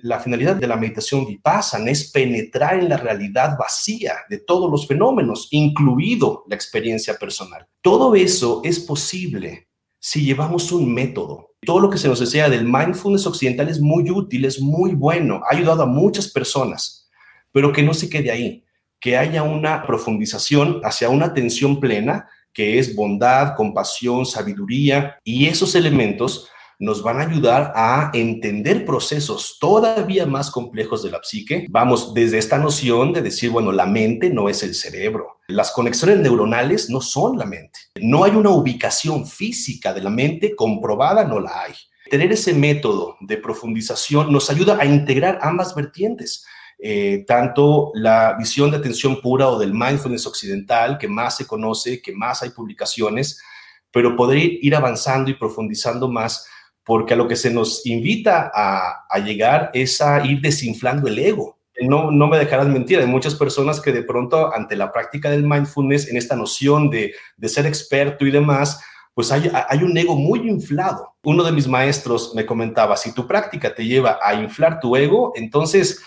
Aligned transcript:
La 0.00 0.20
finalidad 0.20 0.54
de 0.54 0.68
la 0.68 0.76
meditación 0.76 1.26
vipassana 1.26 1.90
es 1.90 2.12
penetrar 2.12 2.78
en 2.78 2.88
la 2.88 2.98
realidad 2.98 3.58
vacía 3.58 4.14
de 4.30 4.38
todos 4.38 4.70
los 4.70 4.86
fenómenos, 4.86 5.48
incluido 5.50 6.44
la 6.46 6.54
experiencia 6.54 7.14
personal. 7.14 7.66
Todo 7.82 8.14
eso 8.14 8.60
es 8.62 8.78
posible 8.78 9.66
si 9.98 10.24
llevamos 10.24 10.70
un 10.70 10.94
método. 10.94 11.50
Todo 11.66 11.80
lo 11.80 11.90
que 11.90 11.98
se 11.98 12.06
nos 12.06 12.20
desea 12.20 12.48
del 12.48 12.64
mindfulness 12.64 13.26
occidental 13.26 13.68
es 13.68 13.80
muy 13.80 14.08
útil, 14.08 14.44
es 14.44 14.60
muy 14.60 14.94
bueno, 14.94 15.40
ha 15.50 15.56
ayudado 15.56 15.82
a 15.82 15.86
muchas 15.86 16.28
personas, 16.28 17.10
pero 17.50 17.72
que 17.72 17.82
no 17.82 17.92
se 17.92 18.08
quede 18.08 18.30
ahí, 18.30 18.64
que 19.00 19.16
haya 19.16 19.42
una 19.42 19.84
profundización 19.84 20.80
hacia 20.84 21.08
una 21.08 21.26
atención 21.26 21.80
plena, 21.80 22.28
que 22.52 22.78
es 22.78 22.94
bondad, 22.94 23.56
compasión, 23.56 24.24
sabiduría, 24.24 25.18
y 25.24 25.46
esos 25.46 25.74
elementos 25.74 26.48
nos 26.78 27.02
van 27.02 27.20
a 27.20 27.24
ayudar 27.24 27.72
a 27.74 28.10
entender 28.14 28.84
procesos 28.84 29.58
todavía 29.60 30.26
más 30.26 30.50
complejos 30.50 31.02
de 31.02 31.10
la 31.10 31.20
psique. 31.22 31.66
Vamos 31.68 32.14
desde 32.14 32.38
esta 32.38 32.58
noción 32.58 33.12
de 33.12 33.22
decir, 33.22 33.50
bueno, 33.50 33.72
la 33.72 33.86
mente 33.86 34.30
no 34.30 34.48
es 34.48 34.62
el 34.62 34.74
cerebro. 34.74 35.38
Las 35.48 35.72
conexiones 35.72 36.18
neuronales 36.18 36.88
no 36.88 37.00
son 37.00 37.36
la 37.36 37.46
mente. 37.46 37.80
No 38.00 38.22
hay 38.22 38.32
una 38.32 38.50
ubicación 38.50 39.26
física 39.26 39.92
de 39.92 40.02
la 40.02 40.10
mente 40.10 40.54
comprobada, 40.54 41.24
no 41.24 41.40
la 41.40 41.62
hay. 41.62 41.74
Tener 42.10 42.30
ese 42.32 42.54
método 42.54 43.16
de 43.20 43.36
profundización 43.38 44.32
nos 44.32 44.48
ayuda 44.48 44.78
a 44.80 44.84
integrar 44.84 45.40
ambas 45.42 45.74
vertientes. 45.74 46.46
Eh, 46.80 47.24
tanto 47.26 47.90
la 47.94 48.36
visión 48.38 48.70
de 48.70 48.76
atención 48.76 49.20
pura 49.20 49.48
o 49.48 49.58
del 49.58 49.74
mindfulness 49.74 50.26
occidental, 50.26 50.96
que 50.96 51.08
más 51.08 51.36
se 51.36 51.46
conoce, 51.46 52.00
que 52.00 52.12
más 52.12 52.42
hay 52.44 52.50
publicaciones, 52.50 53.42
pero 53.90 54.14
poder 54.14 54.38
ir 54.38 54.76
avanzando 54.76 55.28
y 55.28 55.34
profundizando 55.34 56.08
más 56.08 56.46
porque 56.88 57.12
a 57.12 57.16
lo 57.18 57.28
que 57.28 57.36
se 57.36 57.50
nos 57.50 57.84
invita 57.84 58.50
a, 58.54 59.18
llegar 59.18 59.70
es 59.74 60.00
a 60.00 60.24
ir 60.24 60.40
desinflando 60.40 61.06
el 61.06 61.18
ego. 61.18 61.58
No, 61.82 62.10
no 62.10 62.28
me 62.28 62.38
dejarás 62.38 62.66
mentir, 62.66 62.98
hay 62.98 63.06
muchas 63.06 63.34
personas 63.34 63.78
que 63.78 63.92
de 63.92 64.02
pronto 64.02 64.54
ante 64.54 64.74
la 64.74 64.90
práctica 64.90 65.28
del 65.28 65.42
mindfulness, 65.42 66.08
en 66.08 66.16
esta 66.16 66.34
noción 66.34 66.88
de, 66.88 67.12
ser 67.42 67.66
experto 67.66 68.24
y 68.24 68.30
demás, 68.30 68.82
pues 69.12 69.30
hay, 69.30 69.52
hay, 69.68 69.82
un 69.82 69.98
ego 69.98 70.16
muy 70.16 70.48
inflado. 70.48 71.14
Uno 71.24 71.44
de 71.44 71.52
mis 71.52 71.68
maestros 71.68 72.34
me 72.34 72.46
comentaba, 72.46 72.96
si 72.96 73.12
tu 73.12 73.26
práctica 73.26 73.74
te 73.74 73.84
lleva 73.84 74.18
a 74.22 74.32
inflar 74.32 74.80
tu 74.80 74.96
ego, 74.96 75.34
entonces 75.36 76.02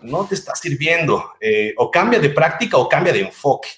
no 0.00 0.24
te 0.24 0.34
está 0.34 0.54
sirviendo. 0.54 1.32
Eh, 1.42 1.74
o 1.76 1.90
cambia 1.90 2.18
de 2.18 2.30
práctica 2.30 2.78
o 2.78 2.88
cambia 2.88 3.12
de 3.12 3.20
enfoque. 3.20 3.68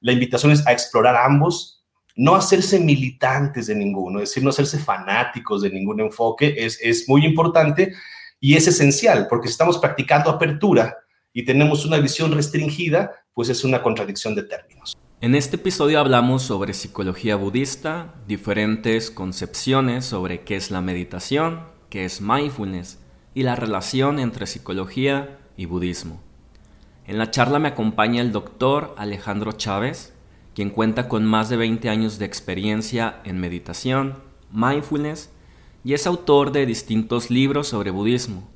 La 0.00 0.10
invitación 0.10 0.50
es 0.50 0.66
a 0.66 0.72
explorar 0.72 1.14
ambos, 1.14 1.79
no 2.16 2.34
hacerse 2.34 2.80
militantes 2.80 3.66
de 3.66 3.74
ninguno, 3.74 4.20
es 4.20 4.30
decir, 4.30 4.42
no 4.42 4.50
hacerse 4.50 4.78
fanáticos 4.78 5.62
de 5.62 5.70
ningún 5.70 6.00
enfoque, 6.00 6.54
es, 6.58 6.78
es 6.82 7.08
muy 7.08 7.24
importante 7.24 7.92
y 8.40 8.56
es 8.56 8.66
esencial, 8.66 9.26
porque 9.28 9.48
si 9.48 9.52
estamos 9.52 9.78
practicando 9.78 10.30
apertura 10.30 10.96
y 11.32 11.44
tenemos 11.44 11.84
una 11.84 11.98
visión 11.98 12.32
restringida, 12.32 13.12
pues 13.34 13.48
es 13.48 13.64
una 13.64 13.82
contradicción 13.82 14.34
de 14.34 14.42
términos. 14.42 14.96
En 15.22 15.34
este 15.34 15.56
episodio 15.56 16.00
hablamos 16.00 16.42
sobre 16.42 16.72
psicología 16.72 17.36
budista, 17.36 18.14
diferentes 18.26 19.10
concepciones 19.10 20.06
sobre 20.06 20.44
qué 20.44 20.56
es 20.56 20.70
la 20.70 20.80
meditación, 20.80 21.60
qué 21.90 22.06
es 22.06 22.22
mindfulness 22.22 22.98
y 23.34 23.42
la 23.42 23.54
relación 23.54 24.18
entre 24.18 24.46
psicología 24.46 25.38
y 25.58 25.66
budismo. 25.66 26.22
En 27.06 27.18
la 27.18 27.30
charla 27.30 27.58
me 27.58 27.68
acompaña 27.68 28.22
el 28.22 28.32
doctor 28.32 28.94
Alejandro 28.96 29.52
Chávez, 29.52 30.14
cuenta 30.68 31.08
con 31.08 31.24
más 31.24 31.48
de 31.48 31.56
20 31.56 31.88
años 31.88 32.18
de 32.18 32.26
experiencia 32.26 33.22
en 33.24 33.40
meditación, 33.40 34.16
mindfulness 34.52 35.30
y 35.82 35.94
es 35.94 36.06
autor 36.06 36.52
de 36.52 36.66
distintos 36.66 37.30
libros 37.30 37.68
sobre 37.68 37.90
budismo. 37.90 38.46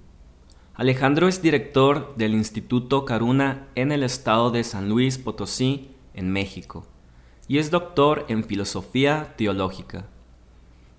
Alejandro 0.74 1.26
es 1.26 1.40
director 1.40 2.14
del 2.16 2.34
Instituto 2.34 3.06
Karuna 3.06 3.68
en 3.76 3.92
el 3.92 4.02
estado 4.02 4.50
de 4.50 4.62
San 4.62 4.90
Luis 4.90 5.16
Potosí, 5.16 5.88
en 6.12 6.30
México, 6.30 6.84
y 7.48 7.56
es 7.56 7.70
doctor 7.70 8.26
en 8.28 8.44
filosofía 8.44 9.32
teológica. 9.38 10.04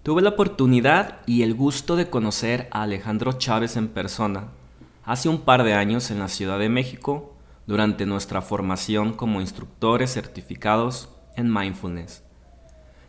Tuve 0.02 0.24
la 0.24 0.30
oportunidad 0.30 1.20
y 1.28 1.44
el 1.44 1.54
gusto 1.54 1.96
de 1.96 2.10
conocer 2.10 2.68
a 2.72 2.82
Alejandro 2.82 3.34
Chávez 3.34 3.78
en 3.78 3.90
persona 3.90 4.48
hace 5.06 5.30
un 5.30 5.42
par 5.42 5.64
de 5.64 5.74
años 5.74 6.10
en 6.10 6.20
la 6.20 6.28
Ciudad 6.28 6.60
de 6.60 6.70
México 6.70 7.35
durante 7.68 8.06
nuestra 8.06 8.42
formación 8.42 9.14
como 9.14 9.42
instructores 9.42 10.14
certificados 10.14 11.10
en 11.36 11.52
mindfulness. 11.52 12.24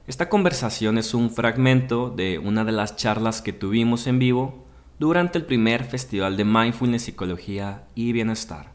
Esta 0.07 0.29
conversación 0.29 0.99
es 0.99 1.15
un 1.15 1.31
fragmento 1.31 2.11
de 2.11 2.39
una 2.39 2.65
de 2.65 2.73
las 2.73 2.97
charlas 2.97 3.43
que 3.43 3.53
tuvimos 3.53 4.07
en 4.07 4.19
vivo 4.19 4.67
durante 4.99 5.37
el 5.37 5.45
primer 5.45 5.85
Festival 5.85 6.37
de 6.37 6.45
Mindfulness, 6.45 7.03
Psicología 7.03 7.85
y 7.95 8.13
Bienestar. 8.13 8.73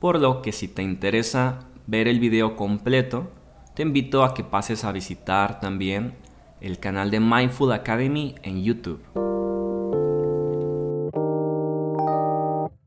Por 0.00 0.18
lo 0.18 0.42
que 0.42 0.52
si 0.52 0.68
te 0.68 0.82
interesa 0.82 1.60
ver 1.86 2.08
el 2.08 2.18
video 2.18 2.56
completo, 2.56 3.30
te 3.74 3.82
invito 3.82 4.24
a 4.24 4.34
que 4.34 4.42
pases 4.42 4.84
a 4.84 4.92
visitar 4.92 5.60
también 5.60 6.14
el 6.60 6.78
canal 6.78 7.10
de 7.10 7.20
Mindful 7.20 7.72
Academy 7.72 8.34
en 8.42 8.62
YouTube. 8.62 9.33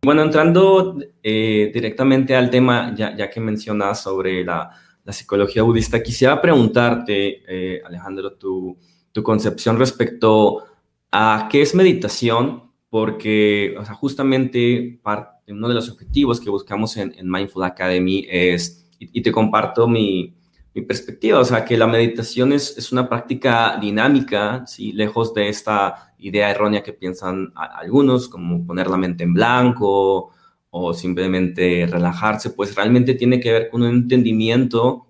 Bueno, 0.08 0.22
entrando 0.22 0.98
eh, 1.22 1.70
directamente 1.74 2.34
al 2.34 2.50
tema, 2.50 2.96
ya, 2.96 3.30
que 3.30 3.42
mencionas 3.42 4.02
sobre 4.02 4.42
la, 4.42 4.72
psicología 5.10 5.64
budista, 5.64 6.02
quisiera 6.02 6.42
preguntarte, 6.42 7.44
eh, 7.46 7.82
Alejandro, 7.86 8.32
tu, 8.38 8.78
concepción 9.22 9.78
respecto 9.78 10.64
a 11.12 11.50
qué 11.52 11.62
es 11.62 11.76
meditación, 11.76 12.72
porque 12.90 13.76
o 13.78 13.84
sea, 13.84 13.96
justamente 13.96 14.98
parte, 15.04 15.52
uno 15.52 15.68
de 15.68 15.74
los 15.74 15.90
objetivos 15.90 16.40
que 16.40 16.50
buscamos 16.50 16.96
en, 16.96 17.14
Mindful 17.30 17.66
Academy 17.66 18.26
es, 18.30 18.90
y, 19.00 19.22
te 19.22 19.34
comparto 19.34 19.90
mi, 19.90 20.37
perspectiva, 20.84 21.40
o 21.40 21.46
sea, 21.46 21.66
que 21.66 21.78
la 21.78 21.88
meditación 21.88 22.54
es, 22.54 22.78
es 22.78 22.92
una 22.92 23.10
práctica 23.10 23.78
dinámica, 23.80 24.66
¿sí? 24.68 24.92
lejos 24.92 25.34
de 25.34 25.50
esta 25.50 26.14
idea 26.20 26.52
errónea 26.52 26.84
que 26.84 26.94
piensan 26.94 27.52
algunos, 27.56 28.28
como 28.28 28.66
poner 28.66 28.88
la 28.88 28.98
mente 28.98 29.24
en 29.24 29.34
blanco 29.34 30.32
o 30.70 30.94
simplemente 30.94 31.88
relajarse, 31.90 32.52
pues 32.52 32.76
realmente 32.76 33.14
tiene 33.14 33.40
que 33.40 33.52
ver 33.52 33.70
con 33.70 33.84
un 33.84 33.90
entendimiento 33.90 35.08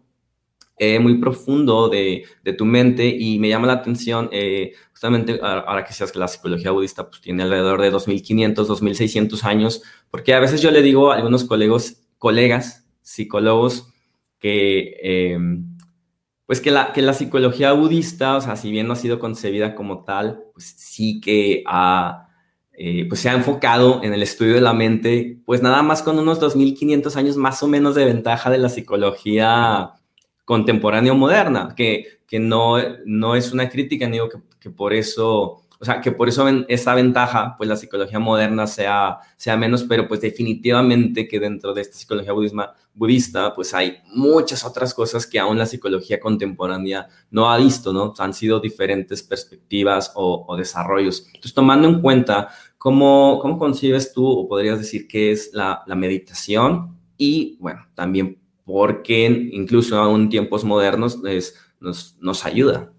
eh, 0.80 1.00
muy 1.00 1.18
profundo 1.18 1.90
de, 1.90 2.26
tu 2.56 2.64
mente 2.64 3.08
y 3.08 3.40
me 3.40 3.50
llama 3.50 3.66
la 3.66 3.74
atención, 3.74 4.30
eh, 4.32 4.74
justamente 4.92 5.40
ahora 5.42 5.84
que 5.84 5.92
seas 5.92 6.12
que 6.12 6.20
la 6.20 6.28
psicología 6.28 6.72
budista 6.72 7.10
pues, 7.10 7.20
tiene 7.20 7.44
alrededor 7.44 7.82
de 7.82 7.92
2.500, 7.92 8.68
2.600 8.68 9.44
años, 9.44 9.82
porque 10.12 10.36
a 10.36 10.40
veces 10.40 10.62
yo 10.62 10.70
le 10.70 10.84
digo 10.84 11.12
a 11.12 11.16
algunos 11.16 11.46
colegos, 11.46 12.04
colegas 12.20 12.88
psicólogos 13.02 13.92
que... 14.40 14.98
Eh, 15.02 15.38
pues 16.48 16.62
que 16.62 16.72
la, 16.72 16.94
que 16.94 17.02
la 17.02 17.14
psicología 17.14 17.74
budista, 17.74 18.38
o 18.38 18.42
sea, 18.42 18.56
si 18.56 18.72
bien 18.72 18.88
no 18.88 18.94
ha 18.94 18.96
sido 18.96 19.20
concebida 19.20 19.76
como 19.76 20.06
tal, 20.06 20.46
pues 20.54 20.76
sí 20.78 21.20
que 21.20 21.62
ha, 21.68 22.30
eh, 22.72 23.06
pues 23.10 23.20
se 23.20 23.30
ha 23.30 23.34
enfocado 23.34 24.02
en 24.02 24.14
el 24.14 24.24
estudio 24.24 24.54
de 24.54 24.62
la 24.62 24.72
mente, 24.74 25.42
pues 25.46 25.62
nada 25.62 25.84
más 25.84 26.02
con 26.02 26.18
unos 26.18 26.40
2.500 26.40 27.18
años 27.18 27.36
más 27.36 27.62
o 27.64 27.68
menos 27.68 27.96
de 27.96 28.06
ventaja 28.06 28.50
de 28.50 28.60
la 28.60 28.70
psicología 28.70 29.92
contemporánea 30.46 31.12
o 31.12 31.16
moderna, 31.16 31.74
que, 31.76 32.22
que 32.26 32.40
no, 32.40 32.78
no 33.06 33.36
es 33.36 33.52
una 33.52 33.68
crítica, 33.68 34.08
digo 34.08 34.30
que, 34.30 34.38
que 34.58 34.70
por 34.70 34.94
eso 34.94 35.68
o 35.80 35.86
sea, 35.86 36.02
que 36.02 36.12
por 36.12 36.28
eso 36.28 36.48
esa 36.68 36.96
ventaja, 36.96 37.56
pues 37.58 37.70
la 37.70 37.76
psicología 37.76 38.20
moderna 38.20 38.66
sea, 38.66 39.20
sea 39.36 39.58
menos, 39.58 39.84
pero 39.84 40.08
pues 40.08 40.22
definitivamente 40.22 41.28
que 41.28 41.40
dentro 41.40 41.74
de 41.74 41.82
esta 41.82 41.98
psicología 41.98 42.34
budisma, 42.34 42.74
budista, 42.98 43.54
pues 43.54 43.74
hay 43.74 43.98
muchas 44.14 44.66
otras 44.66 44.94
cosas 44.94 45.28
que 45.28 45.40
aún 45.40 45.58
la 45.58 45.68
psicología 45.68 46.20
contemporánea 46.20 47.08
no 47.30 47.50
ha 47.50 47.58
visto, 47.58 47.94
¿no? 47.94 48.14
Han 48.18 48.34
sido 48.34 48.60
diferentes 48.60 49.22
perspectivas 49.22 50.12
o, 50.16 50.56
desarrollos. 50.58 51.26
Entonces, 51.28 51.54
tomando 51.54 51.88
en 51.88 52.02
cuenta 52.02 52.50
cómo, 52.78 53.40
cómo 53.42 53.60
concibes 53.60 54.12
tú, 54.14 54.28
o 54.28 54.48
podrías 54.48 54.80
decir 54.80 55.08
qué 55.08 55.32
es 55.32 55.52
la, 55.54 55.84
meditación 55.96 56.98
y, 57.18 57.58
bueno, 57.60 57.88
también 57.94 58.40
por 58.66 59.04
qué 59.04 59.26
incluso 59.52 59.98
aún 59.98 60.24
en 60.24 60.30
tiempos 60.30 60.64
modernos 60.64 61.20
es, 61.24 61.56
nos, 61.80 62.18
nos 62.20 62.46
ayuda. 62.46 62.92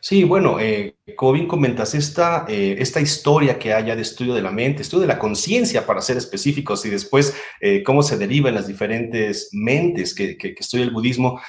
Sí, 0.00 0.24
bueno, 0.24 0.60
eh, 0.60 0.96
como 1.16 1.32
bien 1.32 1.48
comentas, 1.48 1.94
esta, 1.94 2.46
eh, 2.48 2.76
esta 2.78 3.00
historia 3.00 3.58
que 3.58 3.72
haya 3.72 3.96
de 3.96 4.02
estudio 4.02 4.34
de 4.34 4.42
la 4.42 4.52
mente, 4.52 4.82
estudio 4.82 5.02
de 5.02 5.08
la 5.08 5.18
conciencia, 5.18 5.86
para 5.86 6.00
ser 6.00 6.16
específicos, 6.16 6.86
y 6.86 6.90
después 6.90 7.36
eh, 7.60 7.82
cómo 7.82 8.02
se 8.02 8.16
deriva 8.16 8.48
en 8.48 8.54
las 8.54 8.68
diferentes 8.68 9.50
mentes 9.52 10.14
que, 10.14 10.36
que, 10.36 10.54
estudia 10.58 10.84
el 10.84 10.92
budismo, 10.92 11.40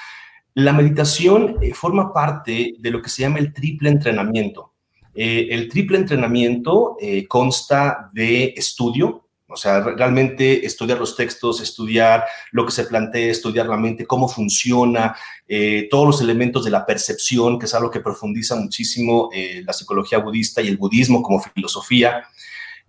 la 0.54 0.72
meditación 0.72 1.58
forma 1.74 2.12
parte 2.12 2.74
de 2.78 2.90
lo 2.90 3.00
que 3.00 3.08
se 3.08 3.22
llama 3.22 3.38
el 3.38 3.52
triple 3.52 3.88
entrenamiento. 3.88 4.74
el 5.14 5.68
triple 5.68 5.98
entrenamiento 5.98 6.96
consta 7.28 8.10
de 8.12 8.54
estudio, 8.56 9.29
O 9.50 9.56
sea, 9.56 9.80
realmente 9.80 10.64
estudiar 10.64 10.98
los 10.98 11.16
textos, 11.16 11.60
estudiar 11.60 12.24
lo 12.52 12.64
que 12.64 12.72
se 12.72 12.84
plantea, 12.84 13.30
estudiar 13.30 13.66
la 13.66 13.76
mente, 13.76 14.06
cómo 14.06 14.28
funciona, 14.28 15.16
eh, 15.48 15.88
todos 15.90 16.06
los 16.06 16.20
elementos 16.20 16.64
de 16.64 16.70
la 16.70 16.86
percepción, 16.86 17.58
que 17.58 17.66
es 17.66 17.74
algo 17.74 17.90
que 17.90 18.00
profundiza 18.00 18.54
muchísimo 18.54 19.28
eh, 19.32 19.62
la 19.66 19.72
psicología 19.72 20.18
budista 20.18 20.62
y 20.62 20.68
el 20.68 20.76
budismo 20.76 21.22
como 21.22 21.42
filosofía. 21.42 22.24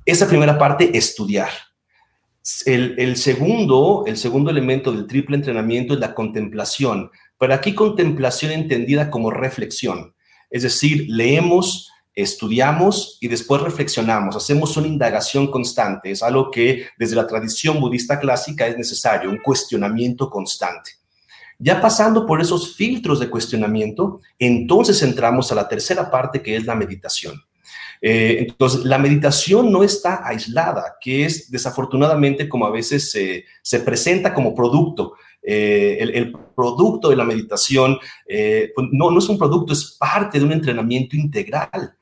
Esa 0.05 0.27
primera 0.27 0.57
parte, 0.57 0.95
estudiar. 0.95 1.49
El, 2.65 2.95
el, 2.97 3.17
segundo, 3.17 4.03
el 4.07 4.17
segundo 4.17 4.51
elemento 4.51 4.91
del 4.91 5.07
triple 5.07 5.37
entrenamiento 5.37 5.93
es 5.93 5.99
la 5.99 6.13
contemplación, 6.13 7.11
pero 7.37 7.53
aquí 7.53 7.73
contemplación 7.73 8.51
entendida 8.51 9.09
como 9.09 9.31
reflexión. 9.31 10.13
Es 10.49 10.63
decir, 10.63 11.05
leemos, 11.07 11.90
estudiamos 12.15 13.17
y 13.21 13.27
después 13.27 13.61
reflexionamos, 13.61 14.35
hacemos 14.35 14.75
una 14.77 14.87
indagación 14.87 15.49
constante, 15.49 16.11
es 16.11 16.21
algo 16.23 16.51
que 16.51 16.87
desde 16.97 17.15
la 17.15 17.27
tradición 17.27 17.79
budista 17.79 18.19
clásica 18.19 18.67
es 18.67 18.77
necesario, 18.77 19.29
un 19.29 19.37
cuestionamiento 19.37 20.29
constante. 20.29 20.91
Ya 21.57 21.79
pasando 21.79 22.25
por 22.25 22.41
esos 22.41 22.75
filtros 22.75 23.19
de 23.19 23.29
cuestionamiento, 23.29 24.21
entonces 24.39 25.01
entramos 25.03 25.51
a 25.51 25.55
la 25.55 25.67
tercera 25.67 26.09
parte 26.09 26.41
que 26.41 26.55
es 26.55 26.65
la 26.65 26.75
meditación. 26.75 27.39
Eh, 28.01 28.37
entonces, 28.39 28.83
la 28.83 28.97
meditación 28.97 29.71
no 29.71 29.83
está 29.83 30.27
aislada, 30.27 30.95
que 30.99 31.25
es 31.25 31.51
desafortunadamente 31.51 32.49
como 32.49 32.65
a 32.65 32.71
veces 32.71 33.11
se 33.11 33.79
presenta 33.81 34.33
como 34.33 34.55
producto. 34.55 35.13
Eh, 35.43 35.97
el, 35.99 36.31
producto 36.55 37.09
de 37.09 37.15
la 37.15 37.23
meditación 37.23 37.97
eh, 38.27 38.71
pues, 38.75 38.89
no, 38.91 39.09
no 39.09 39.17
es 39.17 39.27
un 39.27 39.39
producto, 39.39 39.73
es 39.73 39.97
parte 39.99 40.37
de 40.37 40.45
un 40.45 40.51
entrenamiento 40.51 41.15
integral. 41.15 41.95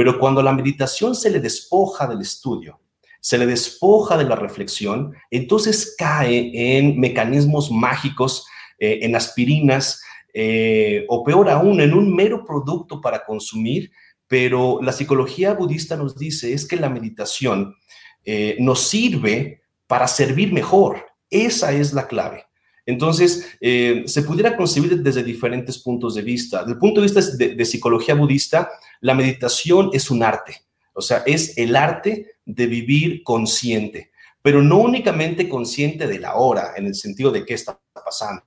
Pero 0.00 0.18
cuando 0.18 0.42
la 0.42 0.54
meditación 0.54 1.14
se 1.14 1.28
le 1.28 1.40
despoja 1.40 2.06
del 2.06 2.22
estudio, 2.22 2.80
se 3.20 3.36
le 3.36 3.44
despoja 3.44 4.16
de 4.16 4.24
la 4.24 4.34
reflexión, 4.34 5.14
entonces 5.30 5.94
cae 5.98 6.50
en 6.54 6.98
mecanismos 6.98 7.70
mágicos, 7.70 8.46
eh, 8.78 9.00
en 9.02 9.14
aspirinas, 9.14 10.00
eh, 10.32 11.04
o 11.06 11.22
peor 11.22 11.50
aún, 11.50 11.82
en 11.82 11.92
un 11.92 12.16
mero 12.16 12.46
producto 12.46 12.98
para 13.02 13.26
consumir. 13.26 13.90
Pero 14.26 14.80
la 14.80 14.92
psicología 14.92 15.52
budista 15.52 15.98
nos 15.98 16.16
dice 16.16 16.54
es 16.54 16.66
que 16.66 16.76
la 16.76 16.88
meditación 16.88 17.76
eh, 18.24 18.56
nos 18.58 18.80
sirve 18.80 19.64
para 19.86 20.08
servir 20.08 20.50
mejor. 20.50 21.08
Esa 21.28 21.72
es 21.72 21.92
la 21.92 22.08
clave. 22.08 22.46
Entonces, 22.90 23.56
eh, 23.60 24.02
se 24.06 24.22
pudiera 24.22 24.56
concebir 24.56 25.00
desde 25.00 25.22
diferentes 25.22 25.78
puntos 25.78 26.14
de 26.14 26.22
vista. 26.22 26.58
Desde 26.58 26.72
el 26.72 26.78
punto 26.78 27.00
de 27.00 27.06
vista 27.06 27.36
de, 27.36 27.64
psicología 27.64 28.14
budista, 28.14 28.68
la 29.00 29.14
meditación 29.14 29.90
es 29.92 30.10
un 30.10 30.22
arte, 30.22 30.56
o 30.92 31.00
sea, 31.00 31.22
es 31.24 31.56
el 31.56 31.76
arte 31.76 32.34
de 32.44 32.66
vivir 32.66 33.22
consciente, 33.22 34.10
pero 34.42 34.60
no 34.60 34.78
únicamente 34.78 35.48
consciente 35.48 36.06
de 36.06 36.18
la 36.18 36.34
hora, 36.34 36.72
en 36.76 36.86
el 36.86 36.94
sentido 36.94 37.30
de 37.30 37.46
qué 37.46 37.54
está 37.54 37.80
pasando, 37.92 38.42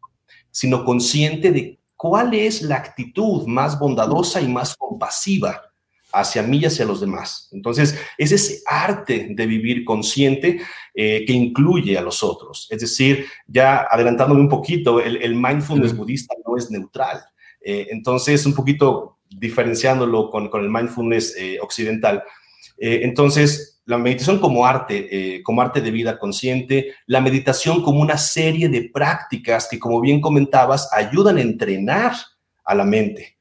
sino 0.52 0.84
consciente 0.84 1.52
de 1.52 1.80
cuál 1.96 2.34
es 2.34 2.62
la 2.62 2.76
actitud 2.76 3.48
más 3.48 3.80
bondadosa 3.80 4.42
y 4.42 4.48
más 4.48 4.76
compasiva 4.76 5.62
hacia 6.12 6.44
mí 6.44 6.58
y 6.58 6.66
hacia 6.66 6.86
los 6.86 7.02
demás. 7.02 7.50
Entonces, 7.52 7.98
es 8.18 8.32
ese 8.32 8.62
arte 8.68 9.30
de 9.32 9.46
vivir 9.48 9.84
consciente 9.84 10.62
eh, 10.94 11.24
que 11.26 11.34
incluye 11.34 11.98
a 11.98 12.02
los 12.02 12.24
otros. 12.24 12.68
Es 12.70 12.82
decir, 12.82 13.26
ya 13.48 13.88
adelantándome 13.90 14.42
un 14.42 14.50
poquito, 14.50 15.00
el, 15.00 15.36
mindfulness 15.36 15.96
budista 15.96 16.36
no 16.46 16.58
es 16.58 16.70
neutral. 16.70 17.24
Eh, 17.62 17.88
entonces, 17.92 18.46
un 18.46 18.54
poquito 18.54 19.18
diferenciándolo 19.30 20.30
con, 20.30 20.50
el 20.54 20.70
mindfulness 20.70 21.36
eh, 21.38 21.58
occidental. 21.62 22.24
entonces, 22.78 23.82
la 23.86 23.98
meditación 23.98 24.40
como 24.40 24.66
arte, 24.66 25.42
como 25.44 25.62
arte 25.62 25.82
de 25.82 25.92
vida 25.92 26.18
consciente, 26.18 26.94
la 27.06 27.22
meditación 27.22 27.84
como 27.84 28.02
una 28.02 28.18
serie 28.18 28.70
de 28.70 28.90
prácticas 28.94 29.68
que, 29.70 29.80
como 29.80 30.00
bien 30.00 30.22
comentabas, 30.22 30.90
ayudan 30.94 31.38
a 31.38 31.42
entrenar 31.42 32.14
a 32.64 32.76
la 32.76 32.86
mente. 32.86 33.38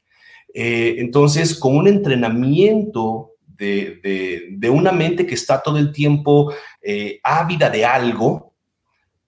Eh, 0.55 0.97
entonces, 0.99 1.59
con 1.59 1.77
un 1.77 1.89
entrenamiento 1.89 3.32
de, 3.63 4.71
una 4.71 4.93
mente 4.93 5.27
que 5.27 5.35
está 5.35 5.63
todo 5.63 5.79
el 5.79 5.93
tiempo 5.93 6.53
eh, 6.81 7.21
ávida 7.23 7.71
de 7.71 7.85
algo, 7.85 8.55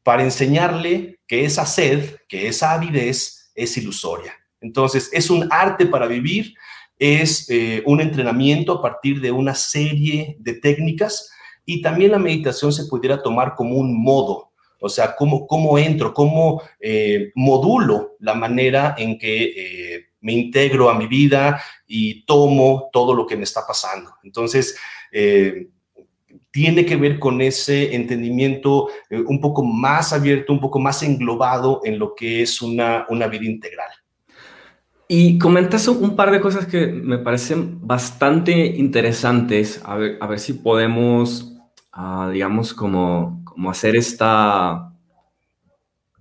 para 0.03 0.23
enseñarle 0.23 1.21
que 1.27 1.45
esa 1.45 1.65
sed, 1.65 2.17
que 2.29 2.47
esa 2.49 2.73
avidez 2.73 3.51
es 3.55 3.77
ilusoria. 3.79 4.35
Entonces, 4.61 5.09
es 5.13 5.31
un 5.31 5.49
arte 5.51 5.87
para 5.87 6.07
vivir, 6.07 6.55
es 6.99 7.49
eh, 7.49 7.83
un 7.87 8.01
entrenamiento 8.01 8.73
a 8.73 8.83
partir 8.83 9.21
de 9.21 9.33
una 9.33 9.55
serie 9.55 10.37
de 10.41 10.55
técnicas 10.55 11.31
y 11.65 11.81
también 11.81 12.13
la 12.13 12.19
meditación 12.19 12.73
se 12.73 12.85
pudiera 12.85 13.23
tomar 13.23 13.55
como 13.55 13.77
un 13.77 13.99
modo, 14.03 14.53
o 14.79 14.89
sea, 14.91 15.17
cómo, 15.17 15.47
cómo 15.47 15.79
entro, 15.79 16.13
cómo 16.13 16.61
modulo 17.35 18.17
la 18.19 18.35
manera 18.35 18.95
en 18.99 19.19
que 19.19 20.05
me 20.25 20.33
integro 20.33 20.89
a 20.89 20.99
mi 20.99 21.07
vida 21.07 21.63
y 21.87 22.25
tomo 22.25 22.89
todo 22.91 23.15
lo 23.15 23.27
que 23.27 23.37
me 23.37 23.45
está 23.45 23.67
pasando. 23.67 24.11
Entonces, 24.23 24.75
eh, 25.13 25.69
tiene 26.51 26.87
que 26.87 26.97
ver 26.97 27.19
con 27.19 27.43
ese 27.43 27.95
entendimiento 27.95 28.89
eh, 29.11 29.21
un 29.21 29.39
poco 29.39 29.63
más 29.63 30.15
abierto, 30.15 30.55
un 30.55 30.61
poco 30.61 30.79
más 30.79 31.03
englobado 31.03 31.83
en 31.85 31.99
lo 31.99 32.15
que 32.15 32.41
es 32.41 32.63
una, 32.63 33.05
una 33.11 33.27
vida 33.27 33.45
integral. 33.45 33.91
Y 35.09 35.37
comentas 35.39 35.87
un 35.89 36.17
par 36.17 36.31
de 36.31 36.41
cosas 36.41 36.67
que 36.67 36.87
me 36.87 37.19
parecen 37.19 37.87
bastante 37.87 38.53
interesantes, 38.53 39.83
a 39.85 39.97
ver, 39.97 40.17
a 40.23 40.27
ver 40.27 40.39
si 40.39 40.55
podemos, 40.55 41.55
ah, 41.93 42.31
digamos, 42.33 42.73
como, 42.73 43.43
como 43.45 43.71
hacer 43.71 43.95
esta, 43.95 44.91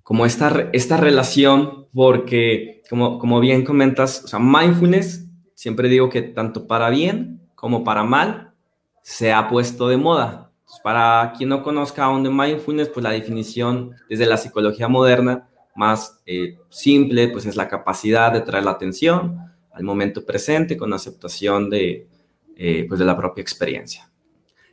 como 0.01 0.25
esta, 0.25 0.67
esta 0.73 0.97
relación, 0.97 1.87
porque 1.93 2.72
como, 2.89 3.19
como 3.19 3.39
bien 3.39 3.63
comentas, 3.63 4.23
o 4.23 4.27
sea, 4.27 4.39
mindfulness, 4.39 5.25
siempre 5.55 5.89
digo 5.89 6.09
que 6.09 6.21
tanto 6.21 6.67
para 6.67 6.89
bien 6.89 7.41
como 7.55 7.83
para 7.83 8.03
mal, 8.03 8.53
se 9.01 9.33
ha 9.33 9.47
puesto 9.47 9.87
de 9.87 9.97
moda. 9.97 10.51
para 10.83 11.33
quien 11.37 11.49
no 11.49 11.61
conozca 11.61 12.05
aún 12.05 12.23
de 12.23 12.29
mindfulness, 12.29 12.89
pues 12.89 13.03
la 13.03 13.11
definición 13.11 13.91
desde 14.09 14.25
la 14.25 14.37
psicología 14.37 14.87
moderna 14.87 15.47
más 15.75 16.21
eh, 16.25 16.57
simple, 16.69 17.27
pues 17.29 17.45
es 17.45 17.55
la 17.55 17.67
capacidad 17.67 18.31
de 18.31 18.41
traer 18.41 18.63
la 18.63 18.71
atención 18.71 19.39
al 19.71 19.83
momento 19.83 20.25
presente 20.25 20.77
con 20.77 20.93
aceptación 20.93 21.69
de, 21.69 22.07
eh, 22.55 22.85
pues 22.87 22.99
de 22.99 23.05
la 23.05 23.17
propia 23.17 23.41
experiencia. 23.41 24.09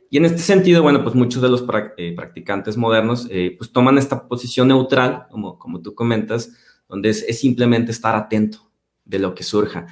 Y 0.09 0.17
en 0.17 0.25
este 0.25 0.39
sentido, 0.39 0.83
bueno, 0.83 1.03
pues 1.03 1.15
muchos 1.15 1.41
de 1.41 1.49
los 1.49 1.65
eh, 1.97 2.13
practicantes 2.15 2.77
modernos 2.77 3.27
eh, 3.31 3.55
pues 3.57 3.71
toman 3.71 3.97
esta 3.97 4.27
posición 4.27 4.67
neutral, 4.67 5.25
como, 5.31 5.57
como 5.57 5.81
tú 5.81 5.95
comentas, 5.95 6.51
donde 6.91 7.09
es, 7.09 7.39
simplemente 7.39 7.91
estar 7.91 8.15
atento 8.15 8.71
de 9.03 9.17
lo 9.17 9.33
que 9.33 9.43
surja. 9.43 9.87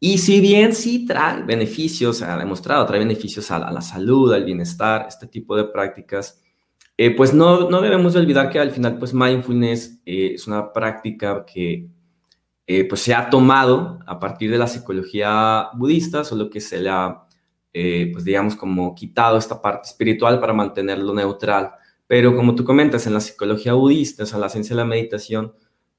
Y 0.00 0.16
si 0.16 0.40
bien 0.40 0.74
sí 0.74 1.04
trae 1.04 1.42
beneficios, 1.42 2.22
ha 2.22 2.38
demostrado, 2.38 2.86
trae 2.86 3.00
beneficios 3.00 3.50
a, 3.50 3.70
la 3.70 3.82
salud, 3.82 4.32
al 4.32 4.44
bienestar, 4.44 5.04
este 5.06 5.26
tipo 5.26 5.54
de 5.54 5.64
prácticas, 5.64 6.40
eh, 6.96 7.10
pues 7.14 7.34
no, 7.34 7.68
no 7.68 7.82
debemos 7.82 8.16
olvidar 8.16 8.48
que 8.48 8.58
al 8.58 8.70
final, 8.70 8.98
pues 8.98 9.12
mindfulness 9.12 10.00
es 10.06 10.46
una 10.46 10.72
práctica 10.72 11.44
que 11.44 11.90
pues 12.88 13.00
se 13.00 13.14
ha 13.14 13.30
tomado 13.30 13.98
a 14.06 14.18
partir 14.18 14.50
de 14.50 14.58
la 14.58 14.66
psicología 14.66 15.68
budista, 15.74 16.22
solo 16.22 16.50
que 16.50 16.60
se 16.60 16.78
le 16.80 16.90
ha 16.90 17.28
eh, 17.72 18.10
pues 18.12 18.24
digamos, 18.24 18.56
como 18.56 18.94
quitado 18.94 19.38
esta 19.38 19.60
parte 19.60 19.88
espiritual 19.88 20.40
para 20.40 20.52
mantenerlo 20.52 21.14
neutral. 21.14 21.72
Pero 22.06 22.34
como 22.34 22.54
tú 22.54 22.64
comentas, 22.64 23.06
en 23.06 23.14
la 23.14 23.20
psicología 23.20 23.74
budista, 23.74 24.22
o 24.22 24.26
sea, 24.26 24.38
la 24.38 24.48
ciencia 24.48 24.74
de 24.74 24.82
la 24.82 24.88
meditación, 24.88 25.52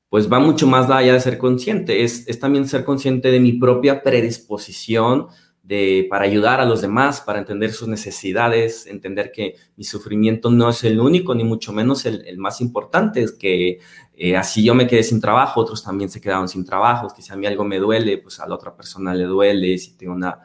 pues 0.10 0.32
va 0.32 0.40
mucho 0.40 0.68
más 0.68 0.90
allá 0.90 1.14
de 1.14 1.20
ser 1.20 1.38
consciente, 1.38 2.04
es, 2.04 2.26
también 2.40 2.68
ser 2.68 2.84
consciente 2.84 3.32
de 3.32 3.40
mi 3.40 3.54
propia 3.54 4.02
predisposición 4.02 5.28
de, 5.62 6.08
para 6.10 6.26
ayudar 6.26 6.60
a 6.60 6.66
los 6.66 6.82
demás, 6.82 7.22
para 7.22 7.40
entender 7.40 7.72
sus 7.72 7.88
necesidades, 7.88 8.88
entender 8.88 9.32
que 9.32 9.56
mi 9.76 9.84
sufrimiento 9.84 10.50
no 10.50 10.70
es 10.70 10.84
el 10.84 11.00
único, 11.00 11.36
ni 11.36 11.44
mucho 11.44 11.72
menos 11.72 12.06
el, 12.06 12.38
más 12.40 12.60
importante, 12.60 13.22
es 13.22 13.34
que 13.34 13.80
eh, 14.16 14.36
así 14.36 14.64
yo 14.64 14.74
me 14.74 14.88
quedé 14.88 15.04
sin 15.04 15.22
trabajo, 15.22 15.62
otros 15.62 15.84
también 15.84 16.10
se 16.10 16.20
quedaron 16.20 16.48
sin 16.48 16.66
trabajo, 16.66 17.08
que 17.16 17.22
si 17.22 17.32
a 17.32 17.36
mí 17.36 17.46
algo 17.46 17.64
me 17.64 17.78
duele, 17.78 18.18
pues 18.18 18.40
a 18.40 18.48
la 18.48 18.56
otra 18.56 18.76
persona 18.76 19.14
le 19.14 19.26
duele, 19.26 19.78
si 19.78 19.96
tengo 19.96 20.14
una 20.14 20.40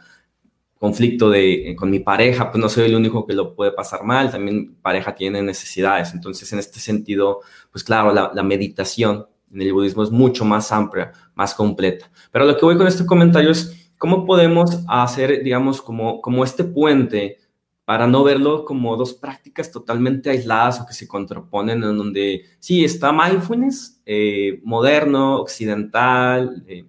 conflicto 0.85 1.30
de, 1.30 1.71
eh, 1.71 1.76
con 1.76 1.90
mi 1.90 2.00
pareja, 2.00 2.50
pues 2.50 2.61
no 2.61 2.68
soy 2.68 2.85
el 2.85 2.94
único 2.94 3.26
que 3.26 3.33
lo 3.33 3.54
puede 3.54 3.73
pasar 3.73 4.04
mal, 4.04 4.30
también 4.30 4.75
pareja 4.83 5.14
tiene 5.14 5.40
necesidades. 5.40 6.12
Entonces, 6.12 6.52
en 6.52 6.59
este 6.59 6.78
sentido, 6.78 7.40
pues 7.73 7.83
claro, 7.83 8.12
la, 8.12 8.42
meditación 8.42 9.26
en 9.55 9.63
el 9.63 9.73
budismo 9.73 10.03
es 10.03 10.11
mucho 10.11 10.45
más 10.45 10.71
amplia, 10.73 11.13
más 11.35 11.55
completa. 11.55 12.11
Pero 12.31 12.45
lo 12.45 12.57
que 12.57 12.65
voy 12.65 12.77
con 12.77 12.87
este 12.87 13.07
comentario 13.07 13.51
es 13.51 13.91
cómo 13.97 14.27
podemos 14.27 14.81
hacer, 14.89 15.43
digamos, 15.43 15.81
como, 15.81 16.21
como 16.21 16.45
este 16.45 16.65
puente 16.65 17.39
para 17.85 18.07
no 18.07 18.25
verlo 18.25 18.65
como 18.65 18.97
dos 18.97 19.15
prácticas 19.15 19.71
totalmente 19.71 20.31
aisladas 20.31 20.81
o 20.81 20.87
que 20.87 20.95
se 20.95 21.07
contraponen, 21.07 21.83
en 21.85 21.99
donde 21.99 22.45
sí 22.59 22.85
está 22.85 23.13
mindfulness, 23.13 24.01
eh, 24.07 24.61
moderno, 24.65 25.37
occidental, 25.37 26.65
eh, 26.67 26.87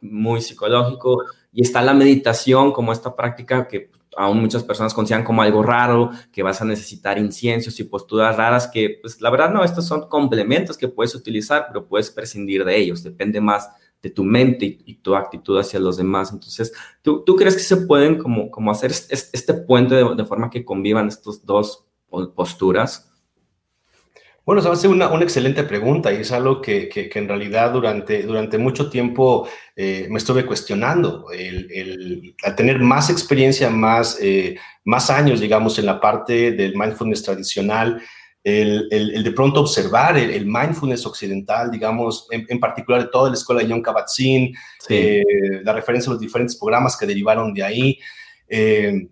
muy 0.00 0.40
psicológico, 0.40 1.24
y 1.52 1.62
está 1.62 1.82
la 1.82 1.92
meditación 1.92 2.72
como 2.72 2.92
esta 2.92 3.14
práctica 3.14 3.68
que 3.68 3.90
aún 4.16 4.40
muchas 4.40 4.62
personas 4.64 4.94
consideran 4.94 5.24
como 5.24 5.42
algo 5.42 5.62
raro, 5.62 6.10
que 6.32 6.42
vas 6.42 6.60
a 6.60 6.64
necesitar 6.64 7.18
inciensos 7.18 7.78
y 7.80 7.84
posturas 7.84 8.36
raras, 8.36 8.68
que 8.68 8.98
pues 9.00 9.20
la 9.20 9.30
verdad 9.30 9.50
no, 9.50 9.64
estos 9.64 9.86
son 9.86 10.08
complementos 10.08 10.76
que 10.76 10.88
puedes 10.88 11.14
utilizar, 11.14 11.66
pero 11.68 11.86
puedes 11.86 12.10
prescindir 12.10 12.64
de 12.64 12.76
ellos, 12.76 13.02
depende 13.02 13.40
más 13.40 13.70
de 14.02 14.10
tu 14.10 14.24
mente 14.24 14.78
y, 14.84 14.94
tu 14.96 15.14
actitud 15.14 15.58
hacia 15.58 15.78
los 15.78 15.96
demás. 15.96 16.32
Entonces, 16.32 16.72
¿tú, 17.02 17.22
¿tú, 17.24 17.36
crees 17.36 17.54
que 17.54 17.62
se 17.62 17.76
pueden 17.76 18.18
como, 18.18 18.50
como 18.50 18.70
hacer 18.70 18.90
este, 18.90 19.54
puente 19.54 19.94
de, 19.94 20.24
forma 20.24 20.48
que 20.48 20.64
convivan 20.64 21.08
estos 21.08 21.44
dos 21.44 21.84
posturas? 22.34 23.09
Bueno, 24.46 24.62
a 24.62 24.76
ser 24.76 24.90
una, 24.90 25.08
una, 25.08 25.22
excelente 25.22 25.62
pregunta 25.62 26.12
y 26.12 26.16
es 26.16 26.32
algo 26.32 26.60
que, 26.60 26.88
que, 26.88 27.10
en 27.14 27.28
realidad 27.28 27.72
durante, 27.72 28.22
durante 28.22 28.58
mucho 28.58 28.90
tiempo 28.90 29.48
eh, 29.76 30.06
me 30.10 30.18
estuve 30.18 30.46
cuestionando. 30.46 31.30
El, 31.30 31.70
el, 31.70 32.34
al 32.42 32.56
tener 32.56 32.78
más 32.80 33.10
experiencia, 33.10 33.70
más, 33.70 34.18
eh, 34.20 34.56
más 34.84 35.10
años, 35.10 35.40
digamos, 35.40 35.78
en 35.78 35.86
la 35.86 36.00
parte 36.00 36.52
del 36.52 36.74
mindfulness 36.74 37.22
tradicional, 37.22 38.02
el, 38.42 38.88
el, 38.90 39.22
de 39.22 39.32
pronto 39.32 39.60
observar 39.60 40.16
el, 40.16 40.46
mindfulness 40.46 41.04
occidental, 41.04 41.70
digamos, 41.70 42.26
en, 42.30 42.58
particular 42.58 43.02
de 43.02 43.10
toda 43.10 43.28
la 43.28 43.34
escuela 43.34 43.62
de 43.62 43.68
John 43.68 43.82
Kabat-Zinn, 43.82 44.54
eh, 44.88 45.22
la 45.62 45.74
referencia 45.74 46.08
a 46.08 46.14
los 46.14 46.20
diferentes 46.20 46.56
programas 46.56 46.96
que 46.96 47.06
derivaron 47.06 47.52
de 47.52 47.62
ahí. 47.62 47.98
Eh, 48.48 49.08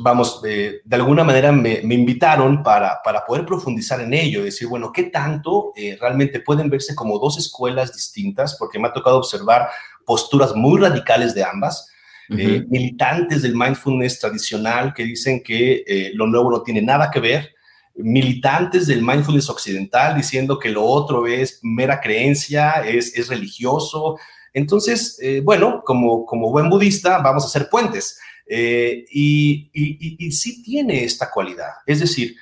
vamos, 0.00 0.42
de 0.42 0.82
alguna 0.90 1.24
manera 1.24 1.52
me, 1.52 1.80
invitaron 1.80 2.62
para, 2.62 3.00
para, 3.02 3.24
poder 3.24 3.46
profundizar 3.46 4.00
en 4.00 4.14
ello, 4.14 4.44
decir, 4.44 4.68
bueno, 4.68 4.92
¿qué 4.92 5.04
tanto 5.04 5.72
eh, 5.76 5.96
realmente 6.00 6.40
pueden 6.40 6.70
verse 6.70 6.94
como 6.94 7.18
dos 7.18 7.38
escuelas 7.38 7.92
distintas? 7.92 8.56
Porque 8.58 8.78
me 8.78 8.88
ha 8.88 8.92
tocado 8.92 9.18
observar 9.18 9.68
posturas 10.04 10.54
muy 10.54 10.80
radicales 10.80 11.34
de 11.34 11.44
ambas. 11.44 11.90
militantes 12.28 13.42
del 13.42 13.54
mindfulness 13.54 14.18
tradicional 14.18 14.94
que 14.94 15.04
dicen 15.04 15.42
que 15.42 16.10
lo 16.14 16.26
nuevo 16.26 16.50
no 16.50 16.62
tiene 16.62 16.80
nada 16.80 17.10
que 17.10 17.20
ver, 17.20 17.54
militantes 17.94 18.86
del 18.86 19.02
mindfulness 19.02 19.48
occidental 19.50 20.16
diciendo 20.16 20.58
que 20.58 20.68
lo 20.68 20.84
otro 20.84 21.26
es 21.26 21.60
mera 21.62 22.00
creencia, 22.00 22.84
es, 22.84 23.16
es 23.16 23.28
religioso. 23.28 24.18
Entonces, 24.52 25.18
eh, 25.22 25.40
bueno, 25.40 25.82
como, 25.84 26.26
como 26.26 26.50
buen 26.50 26.68
budista, 26.68 27.18
vamos 27.18 27.44
a 27.44 27.46
hacer 27.46 27.68
puentes. 27.68 28.18
Eh, 28.46 29.04
y, 29.10 30.30
sí 30.32 30.62
tiene 30.62 31.04
esta 31.04 31.30
cualidad. 31.30 31.70
Es 31.86 32.00
decir, 32.00 32.36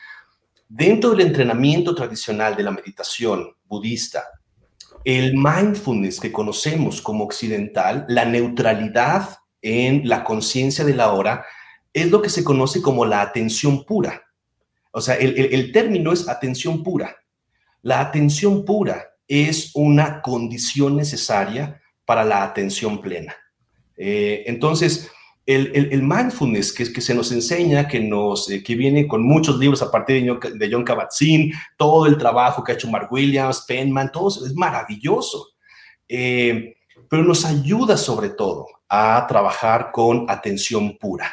dentro 0.69 1.11
del 1.11 1.27
entrenamiento 1.27 1.95
tradicional 1.95 2.57
de 2.57 2.63
la 2.65 2.71
meditación 2.71 3.55
budista, 3.65 4.25
el 5.05 5.35
mindfulness 5.35 6.21
que 6.21 6.33
conocemos 6.33 7.03
como 7.03 7.25
occidental, 7.25 8.05
la 8.09 8.25
neutralidad 8.25 9.37
en 9.61 10.09
la 10.09 10.25
conciencia 10.25 10.85
de 10.85 10.95
la 10.95 11.13
hora, 11.13 11.45
es 11.93 12.11
lo 12.11 12.23
que 12.23 12.31
se 12.31 12.45
conoce 12.45 12.81
como 12.81 13.05
la 13.05 13.21
atención 13.21 13.85
pura. 13.85 14.23
O 14.93 15.01
sea, 15.01 15.15
el, 15.15 15.73
término 15.73 16.13
es 16.13 16.29
atención 16.29 16.83
pura. 16.83 17.17
La 17.83 18.01
atención 18.01 18.65
pura 18.65 19.09
es 19.27 19.71
una 19.75 20.21
condición 20.21 20.97
necesaria 20.97 21.81
para 22.05 22.25
la 22.25 22.43
atención 22.43 23.01
plena. 23.01 23.35
Eh, 23.97 24.45
entonces, 24.47 25.11
el, 25.47 26.03
mindfulness 26.03 26.73
que, 26.73 26.93
que 26.93 27.01
se 27.01 27.15
nos 27.15 27.33
enseña, 27.33 27.89
que, 27.89 28.01
nos, 28.01 28.49
eh, 28.51 28.63
que 28.63 28.75
viene 28.75 29.09
con 29.09 29.23
muchos 29.23 29.59
libros 29.59 29.83
a 29.83 29.91
partir 29.91 30.25
de, 30.25 30.69
John 30.71 30.85
Kabat-Zinn, 30.85 31.53
todo 31.77 32.07
el 32.07 32.17
trabajo 32.17 32.63
que 32.63 32.73
ha 32.73 32.75
hecho 32.75 32.91
Mark 32.91 33.09
Williams, 33.11 33.65
Penman, 33.67 34.13
todo 34.13 34.29
eso 34.29 34.47
es 34.47 34.55
maravilloso. 34.55 35.49
Eh, 36.09 36.75
pero 37.09 37.25
nos 37.25 37.45
ayuda 37.45 37.97
sobre 37.97 38.31
todo 38.31 38.67
a 38.89 39.27
trabajar 39.27 39.91
con 39.93 40.27
atención 40.29 40.97
pura. 40.99 41.31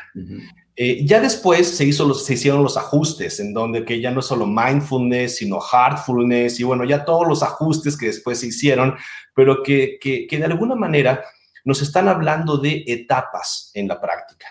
Eh, 0.76 1.06
ya 1.06 1.20
después 1.20 1.76
se, 1.76 1.84
hizo 1.86 2.08
los, 2.08 2.26
se 2.26 2.36
hicieron 2.36 2.64
los 2.64 2.78
ajustes, 2.78 3.42
en 3.42 3.54
donde 3.54 3.84
que 3.84 4.00
ya 4.00 4.12
no 4.12 4.22
es 4.22 4.28
solo 4.28 4.46
mindfulness, 4.48 5.36
sino 5.38 5.60
heartfulness, 5.60 6.60
y 6.60 6.64
bueno, 6.64 6.86
ya 6.86 7.04
todos 7.04 7.28
los 7.28 7.44
ajustes 7.44 7.98
que 7.98 8.06
después 8.06 8.40
se 8.40 8.48
hicieron, 8.48 8.96
pero 9.36 9.62
que, 9.62 10.00
que, 10.02 10.28
de 10.30 10.46
alguna 10.46 10.76
manera 10.76 11.22
nos 11.70 11.82
están 11.82 12.08
hablando 12.08 12.58
de 12.58 12.84
etapas 12.88 13.72
en 13.74 13.88
la 13.88 14.02
práctica. 14.02 14.48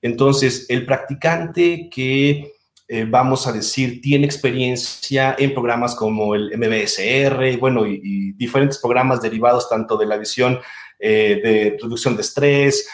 Entonces, 0.00 0.66
el 0.68 0.84
practicante 0.84 1.88
que, 1.90 2.54
eh, 2.88 3.06
vamos 3.08 3.46
a 3.46 3.52
decir, 3.52 4.00
tiene 4.00 4.24
experiencia 4.24 5.36
en 5.38 5.52
programas 5.52 5.94
como 5.94 6.34
el 6.34 6.50
MBSR, 6.56 7.58
bueno, 7.58 7.86
y, 7.86 8.32
diferentes 8.32 8.78
programas 8.78 9.20
derivados 9.20 9.68
tanto 9.68 9.96
de 9.96 10.06
la 10.06 10.16
visión 10.16 10.58
eh, 10.98 11.40
de 11.44 11.78
reducción 11.80 12.16
de 12.16 12.22
estrés, 12.22 12.88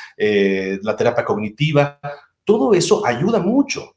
la 0.83 0.97
terapia 0.97 1.25
cognitiva, 1.25 2.01
todo 2.45 2.75
eso 2.75 3.07
ayuda 3.07 3.39
mucho, 3.39 3.95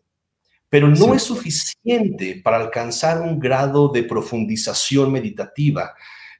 pero 0.69 0.87
no 0.87 1.13
es 1.13 1.23
suficiente 1.23 2.39
para 2.43 2.57
alcanzar 2.57 3.21
un 3.21 3.39
grado 3.39 3.89
de 3.89 4.03
profundización 4.03 5.11
meditativa. 5.11 5.93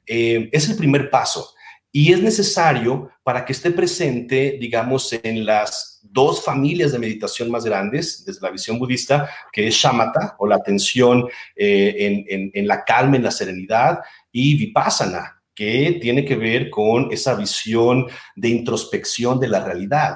Eh, 0.05 0.49
es 0.51 0.69
el 0.69 0.75
primer 0.75 1.09
paso 1.09 1.53
y 1.91 2.13
es 2.13 2.21
necesario 2.21 3.11
para 3.23 3.43
que 3.43 3.51
esté 3.51 3.71
presente, 3.71 4.57
digamos, 4.59 5.11
en 5.23 5.45
las 5.45 5.99
dos 6.03 6.43
familias 6.43 6.91
de 6.91 6.99
meditación 6.99 7.51
más 7.51 7.65
grandes, 7.65 8.23
desde 8.25 8.41
la 8.41 8.51
visión 8.51 8.79
budista, 8.79 9.29
que 9.51 9.67
es 9.67 9.75
shamatha, 9.75 10.35
o 10.39 10.47
la 10.47 10.55
atención 10.55 11.27
eh, 11.55 12.49
en, 12.53 12.67
la 12.67 12.83
calma, 12.83 13.17
en 13.17 13.23
la 13.23 13.31
serenidad, 13.31 13.99
y 14.31 14.57
vipassana, 14.57 15.41
que 15.53 15.99
tiene 16.01 16.23
que 16.23 16.35
ver 16.35 16.69
con 16.69 17.11
esa 17.11 17.35
visión 17.35 18.07
de 18.35 18.49
introspección 18.49 19.39
de 19.39 19.49
la 19.49 19.63
realidad. 19.63 20.15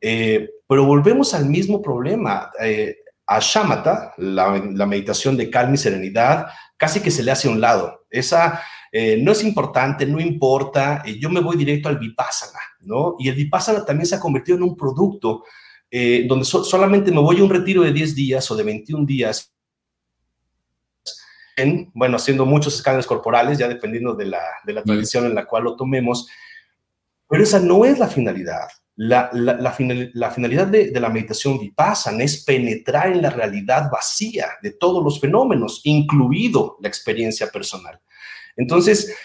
Eh, 0.00 0.48
pero 0.66 0.86
volvemos 0.86 1.34
al 1.34 1.44
mismo 1.46 1.82
problema. 1.82 2.50
Eh, 2.60 2.96
a 3.26 3.38
Shamatha, 3.40 4.14
la, 4.18 4.86
meditación 4.86 5.36
de 5.36 5.48
calma 5.48 5.74
y 5.74 5.78
serenidad, 5.78 6.46
casi 6.76 7.00
que 7.00 7.10
se 7.10 7.22
le 7.22 7.30
hace 7.30 7.48
a 7.48 7.50
un 7.50 7.60
lado. 7.60 8.04
Esa 8.10 8.62
eh, 8.92 9.18
no 9.20 9.32
es 9.32 9.42
importante, 9.42 10.06
no 10.06 10.20
importa, 10.20 11.02
yo 11.18 11.30
me 11.30 11.40
voy 11.40 11.56
directo 11.56 11.88
al 11.88 11.98
Vipassana, 11.98 12.60
¿no? 12.80 13.16
Y 13.18 13.28
el 13.28 13.34
Vipassana 13.34 13.84
también 13.84 14.06
se 14.06 14.14
ha 14.14 14.20
convertido 14.20 14.58
en 14.58 14.64
un 14.64 14.76
producto 14.76 15.44
donde 16.26 16.46
solamente 16.46 17.10
me 17.10 17.20
voy 17.20 17.38
a 17.38 17.44
un 17.44 17.50
retiro 17.50 17.82
de 17.82 17.92
10 17.92 18.14
días 18.14 18.50
o 18.50 18.56
de 18.56 18.62
21 18.62 19.04
días 19.04 19.52
en, 21.56 21.90
bueno, 21.94 22.16
haciendo 22.16 22.46
muchos 22.46 22.74
escáneres 22.74 23.06
corporales, 23.06 23.58
ya 23.58 23.68
dependiendo 23.68 24.14
de 24.14 24.26
la, 24.26 24.42
de 24.64 24.72
la 24.72 24.82
tradición 24.82 25.26
en 25.26 25.34
la 25.34 25.46
cual 25.46 25.64
lo 25.64 25.76
tomemos, 25.76 26.28
pero 27.28 27.42
esa 27.42 27.60
no 27.60 27.84
es 27.84 27.98
la 27.98 28.08
finalidad. 28.08 28.68
La, 28.94 29.30
finalidad 29.72 30.66
de, 30.66 30.92
la 31.00 31.08
meditación 31.08 31.58
vipassana 31.58 32.24
es 32.24 32.44
penetrar 32.44 33.10
en 33.12 33.22
la 33.22 33.30
realidad 33.30 33.90
vacía 33.90 34.48
de 34.62 34.72
todos 34.72 35.02
los 35.02 35.18
fenómenos, 35.18 35.80
incluido 35.84 36.76
la 36.80 36.88
experiencia 36.88 37.50
personal. 37.50 37.98
Entonces, 38.56 39.16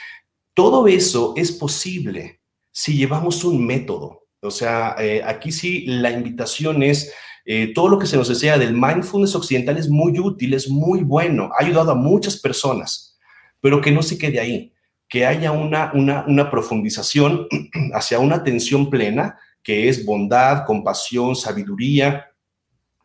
todo 0.54 0.88
eso 0.88 1.34
es 1.36 1.52
posible 1.52 2.42
si 2.72 2.96
llevamos 2.96 3.44
un 3.44 3.66
método. 3.66 4.28
O 4.42 4.52
sea, 4.52 4.96
eh, 5.00 5.22
aquí 5.26 5.52
sí 5.52 5.86
la 5.86 6.12
invitación 6.12 6.82
es, 6.82 7.14
eh, 7.46 7.74
todo 7.74 7.90
lo 7.90 8.00
que 8.00 8.08
se 8.08 8.18
nos 8.18 8.30
desea 8.30 8.58
del 8.58 8.74
mindfulness 8.74 9.36
occidental 9.36 9.78
es 9.78 9.90
muy 9.90 10.18
útil, 10.20 10.54
es 10.54 10.70
muy 10.70 11.02
bueno, 11.02 11.50
ha 11.58 11.64
ayudado 11.64 11.92
a 11.92 11.96
muchas 11.96 12.38
personas, 12.38 13.18
pero 13.60 13.82
que 13.82 13.92
no 13.92 14.02
se 14.02 14.18
quede 14.18 14.40
ahí, 14.40 14.74
que 15.10 15.26
haya 15.26 15.52
una, 15.52 15.92
una, 15.94 16.26
una 16.28 16.50
profundización 16.50 17.48
hacia 17.94 18.20
una 18.20 18.36
atención 18.36 18.90
plena 18.90 19.38
que 19.68 19.90
es 19.90 20.06
bondad, 20.06 20.66
compasión, 20.66 21.36
sabiduría. 21.36 22.32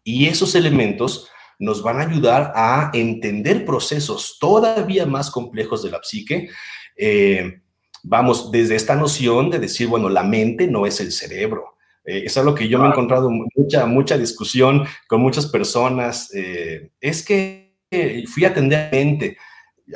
Y 0.04 0.28
esos 0.28 0.54
elementos 0.54 1.28
nos 1.58 1.82
van 1.82 1.98
a 1.98 2.04
ayudar 2.04 2.52
a 2.54 2.92
entender 2.94 3.64
procesos 3.64 4.36
todavía 4.38 5.04
más 5.04 5.28
complejos 5.28 5.82
de 5.82 5.90
la 5.90 5.98
psique. 6.04 6.50
Eh, 6.96 7.62
vamos, 8.04 8.52
desde 8.52 8.76
esta 8.76 8.94
noción 8.94 9.50
de 9.50 9.58
decir, 9.58 9.88
bueno, 9.88 10.08
la 10.08 10.22
mente 10.22 10.68
no 10.68 10.86
es 10.86 11.00
el 11.00 11.10
cerebro. 11.10 11.78
Eh, 12.04 12.22
es 12.26 12.38
algo 12.38 12.54
que 12.54 12.68
yo 12.68 12.78
me 12.78 12.86
he 12.86 12.90
encontrado 12.90 13.28
mucha, 13.28 13.84
mucha 13.86 14.16
discusión 14.16 14.86
con 15.08 15.20
muchas 15.20 15.46
personas. 15.46 16.32
Eh, 16.32 16.92
es 17.00 17.24
que 17.24 17.74
fui 18.32 18.44
a 18.44 18.50
atender 18.50 18.86
a 18.86 18.90
mente. 18.92 19.36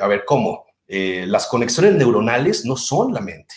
A 0.01 0.07
ver, 0.07 0.25
¿cómo? 0.25 0.65
las 0.89 1.47
conexiones 1.47 1.95
neuronales 1.95 2.63
no 2.65 2.77
son 2.77 3.13
la 3.13 3.19
mente. 3.19 3.55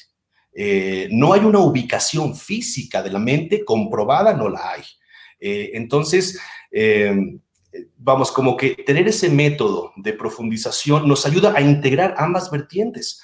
Eh, 0.62 1.08
no 1.10 1.32
hay 1.32 1.40
una 1.40 1.60
ubicación 1.60 2.36
física 2.36 3.02
de 3.02 3.08
la 3.08 3.18
mente 3.18 3.64
comprobada, 3.64 4.34
no 4.34 4.50
la 4.50 4.72
hay. 4.72 4.82
Eh, 5.40 5.70
entonces, 5.72 6.38
eh, 6.70 7.16
vamos, 7.96 8.30
como 8.30 8.58
que 8.58 8.74
tener 8.74 9.08
ese 9.08 9.30
método 9.30 9.94
de 9.96 10.12
profundización 10.12 11.08
nos 11.08 11.24
ayuda 11.24 11.54
a 11.56 11.62
integrar 11.62 12.14
ambas 12.18 12.50
vertientes. 12.50 13.22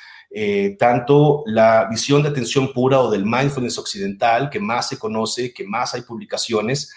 tanto 0.79 1.43
la 1.47 1.89
visión 1.91 2.23
de 2.23 2.31
atención 2.31 2.73
pura 2.73 3.01
o 3.01 3.11
del 3.11 3.25
mindfulness 3.25 3.79
occidental, 3.79 4.49
que 4.51 4.59
más 4.59 4.89
se 4.89 4.99
conoce, 4.99 5.53
que 5.53 5.65
más 5.65 5.95
hay 5.95 6.03
publicaciones, 6.03 6.93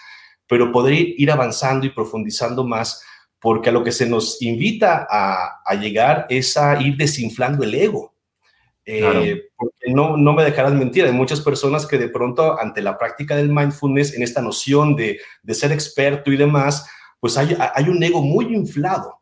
pero 0.46 0.72
poder 0.72 0.94
ir 0.94 1.30
avanzando 1.30 1.86
y 1.86 1.90
profundizando 1.90 2.64
más, 2.64 3.02
porque 3.38 3.68
a 3.68 3.72
lo 3.72 3.84
que 3.84 3.92
se 3.92 4.06
nos 4.06 4.40
invita 4.42 5.06
a 5.10 5.74
llegar 5.74 6.26
es 6.30 6.56
a 6.56 6.80
ir 6.82 6.96
desinflando 6.96 7.62
el 7.62 7.74
ego, 7.74 8.14
Eh, 8.92 9.50
no, 9.86 10.16
no 10.16 10.32
me 10.32 10.42
dejarás 10.42 10.72
mentir, 10.72 11.04
hay 11.04 11.12
muchas 11.12 11.40
personas 11.40 11.86
que 11.86 11.96
de 11.96 12.08
pronto 12.08 12.58
ante 12.58 12.82
la 12.82 12.98
práctica 12.98 13.36
del 13.36 13.48
mindfulness, 13.48 14.14
en 14.14 14.22
esta 14.22 14.42
noción 14.42 14.96
de, 14.96 15.20
de 15.42 15.54
ser 15.54 15.70
experto 15.70 16.32
y 16.32 16.36
demás, 16.36 16.88
pues 17.20 17.36
hay, 17.36 17.56
hay, 17.74 17.84
un 17.88 18.02
ego 18.02 18.20
muy 18.20 18.46
inflado, 18.46 19.20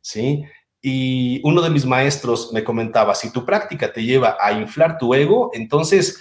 ¿sí? 0.00 0.44
Y 0.80 1.40
uno 1.42 1.62
de 1.62 1.70
mis 1.70 1.84
maestros 1.84 2.52
me 2.52 2.62
comentaba, 2.62 3.14
si 3.16 3.32
tu 3.32 3.44
práctica 3.44 3.92
te 3.92 4.04
lleva 4.04 4.36
a 4.40 4.52
inflar 4.52 4.98
tu 4.98 5.12
ego, 5.12 5.50
entonces 5.52 6.20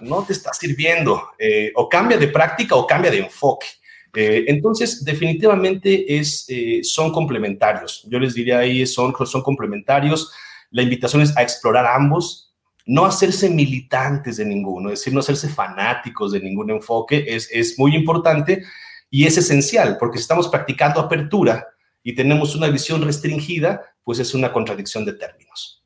no 0.00 0.24
te 0.24 0.32
está 0.32 0.52
sirviendo, 0.52 1.30
eh, 1.38 1.70
o 1.76 1.88
cambia 1.88 2.18
de 2.18 2.26
práctica 2.26 2.74
o 2.74 2.86
cambia 2.86 3.10
de 3.12 3.18
enfoque. 3.18 3.66
Eh, 4.14 4.46
entonces, 4.48 5.04
definitivamente 5.04 6.18
es, 6.18 6.46
son 6.82 7.12
complementarios. 7.12 8.04
Yo 8.08 8.18
les 8.18 8.34
diría 8.34 8.58
ahí, 8.58 8.84
son, 8.84 9.14
son 9.24 9.42
complementarios 9.42 10.32
la 10.72 10.82
invitación 10.82 11.22
es 11.22 11.36
a 11.36 11.42
explorar 11.42 11.86
ambos, 11.86 12.52
no 12.84 13.04
hacerse 13.04 13.48
militantes 13.48 14.38
de 14.38 14.44
ninguno, 14.44 14.90
es 14.90 15.00
decir, 15.00 15.14
no 15.14 15.20
hacerse 15.20 15.48
fanáticos 15.48 16.32
de 16.32 16.40
ningún 16.40 16.70
enfoque, 16.70 17.24
es, 17.28 17.48
es 17.52 17.78
muy 17.78 17.94
importante 17.94 18.64
y 19.08 19.26
es 19.26 19.38
esencial, 19.38 19.98
porque 19.98 20.18
si 20.18 20.22
estamos 20.22 20.48
practicando 20.48 21.00
apertura 21.00 21.68
y 22.02 22.14
tenemos 22.14 22.56
una 22.56 22.68
visión 22.68 23.02
restringida, 23.02 23.82
pues 24.02 24.18
es 24.18 24.34
una 24.34 24.52
contradicción 24.52 25.04
de 25.04 25.12
términos. 25.12 25.84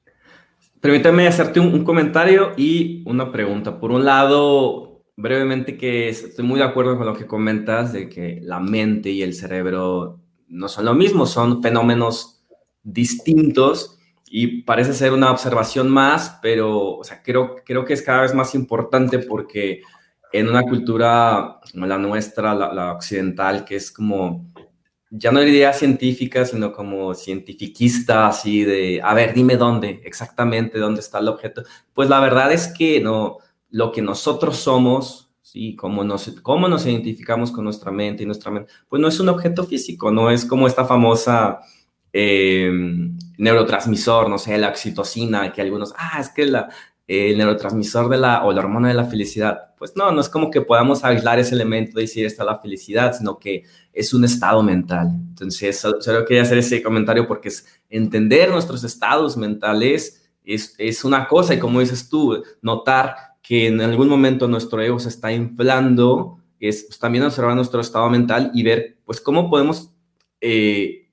Permítame 0.81 1.27
hacerte 1.27 1.59
un, 1.59 1.85
comentario 1.85 2.53
y 2.57 3.03
una 3.07 3.33
pregunta. 3.33 3.81
Por 3.81 3.91
un 3.91 4.05
lado, 4.05 5.03
brevemente 5.17 5.77
que 5.77 6.09
estoy 6.09 6.45
muy 6.45 6.59
de 6.59 6.65
acuerdo 6.65 6.97
con 6.97 7.07
lo 7.07 7.15
que 7.15 7.27
comentas 7.27 7.93
de 7.93 8.09
que 8.09 8.39
la 8.43 8.61
mente 8.61 9.11
y 9.11 9.23
el 9.23 9.35
cerebro 9.35 10.21
no 10.49 10.69
son 10.69 10.85
lo 10.85 10.95
mismo, 10.95 11.27
son 11.27 11.63
fenómenos 11.63 12.45
distintos 12.83 13.96
y 14.39 14.61
parece 14.65 14.93
ser 14.93 15.15
una 15.15 15.31
observación 15.31 15.89
más, 15.89 16.39
pero 16.43 16.99
o 16.99 17.05
sea, 17.05 17.23
creo, 17.23 17.57
creo 17.65 17.87
que 17.87 17.95
es 17.95 18.03
cada 18.03 18.21
vez 18.21 18.35
más 18.35 18.55
importante 18.55 19.19
porque 19.19 19.81
en 20.31 20.47
una 20.51 20.63
cultura 20.63 21.59
como 21.73 21.87
la 21.87 21.97
nuestra, 21.97 22.55
la, 22.55 22.93
occidental, 22.93 23.65
que 23.65 23.77
es 23.77 23.91
como, 23.91 24.53
ya 25.09 25.33
no 25.33 25.41
diría 25.41 25.73
científica, 25.73 26.45
sino 26.45 26.71
como 26.71 27.15
cientifiquista, 27.15 28.27
así 28.27 28.63
de, 28.63 29.01
a 29.03 29.15
ver, 29.15 29.33
dime 29.33 29.57
dónde, 29.57 30.03
exactamente 30.05 30.79
dónde 30.79 31.01
está 31.01 31.21
el 31.21 31.29
objeto. 31.29 31.63
Pues 31.95 32.11
la 32.11 32.21
verdad 32.21 32.53
es 32.53 32.69
que 32.69 33.01
no, 33.01 33.39
lo 33.71 33.91
que 33.91 34.03
nosotros 34.03 34.59
somos, 34.59 35.31
¿sí? 35.41 35.75
Cómo 35.77 36.05
nos, 36.05 36.29
cómo 36.43 36.69
nos 36.69 36.85
identificamos 36.85 37.51
con 37.51 37.65
nuestra 37.65 37.91
mente 37.91 38.25
y 38.25 38.27
nuestra 38.27 38.51
mente, 38.51 38.71
pues 38.87 39.01
no 39.01 39.09
es 39.09 39.19
un 39.19 39.31
objeto 39.31 39.65
físico, 39.65 40.11
no 40.11 40.31
es 40.31 40.45
como 40.45 40.67
esta 40.67 40.85
famosa 40.85 41.61
eh, 42.19 42.71
neurotransmisor, 43.37 44.31
no 44.31 44.39
sé, 44.39 44.57
la 44.57 44.71
oxitocina, 44.71 45.53
que 45.53 45.61
algunos, 45.61 45.93
ah, 45.99 46.19
es 46.19 46.31
que 46.31 46.43
el 46.43 47.37
neurotransmisor 47.37 48.09
de 48.09 48.17
la, 48.17 48.47
o 48.47 48.53
la 48.53 48.61
hormona 48.61 48.89
de 48.89 48.95
la 48.95 49.05
felicidad. 49.05 49.75
Pues 49.77 49.93
no, 49.97 50.11
no 50.11 50.23
es 50.23 50.31
como 50.31 50.51
que 50.51 50.63
podamos 50.63 51.05
aislar 51.05 51.39
ese 51.39 51.55
elemento 51.55 52.01
y 52.01 52.05
decir 52.05 52.25
esta 52.25 52.43
es 52.43 52.47
la 52.47 52.59
felicidad, 52.59 53.15
sino 53.15 53.39
que 53.39 53.65
es 53.93 54.15
un 54.15 54.25
estado 54.25 54.63
mental. 54.63 55.09
Entonces, 55.29 55.79
solo 55.79 56.25
quería 56.25 56.43
hacer 56.43 56.57
ese 56.57 56.83
comentario 56.83 57.29
porque 57.29 57.49
es 57.49 57.67
entender 57.91 58.51
nuestros 58.51 58.83
estados 58.83 59.37
mentales 59.37 60.27
es, 60.43 60.75
es 60.79 61.05
una 61.05 61.29
cosa 61.29 61.53
y 61.53 61.59
como 61.59 61.81
dices 61.81 62.09
tú, 62.09 62.43
notar 62.63 63.15
que 63.43 63.67
en 63.67 63.81
algún 63.83 64.09
momento 64.09 64.49
nuestro 64.49 64.81
ego 64.81 64.99
se 64.99 65.11
está 65.11 65.33
inflando, 65.33 66.39
es 66.59 66.85
pues, 66.85 66.99
también 66.99 67.25
observar 67.25 67.55
nuestro 67.55 67.81
estado 67.83 68.09
mental 68.09 68.53
y 68.55 68.63
ver, 68.63 68.97
pues, 69.05 69.21
cómo 69.21 69.51
podemos 69.51 69.91
eh, 70.41 71.06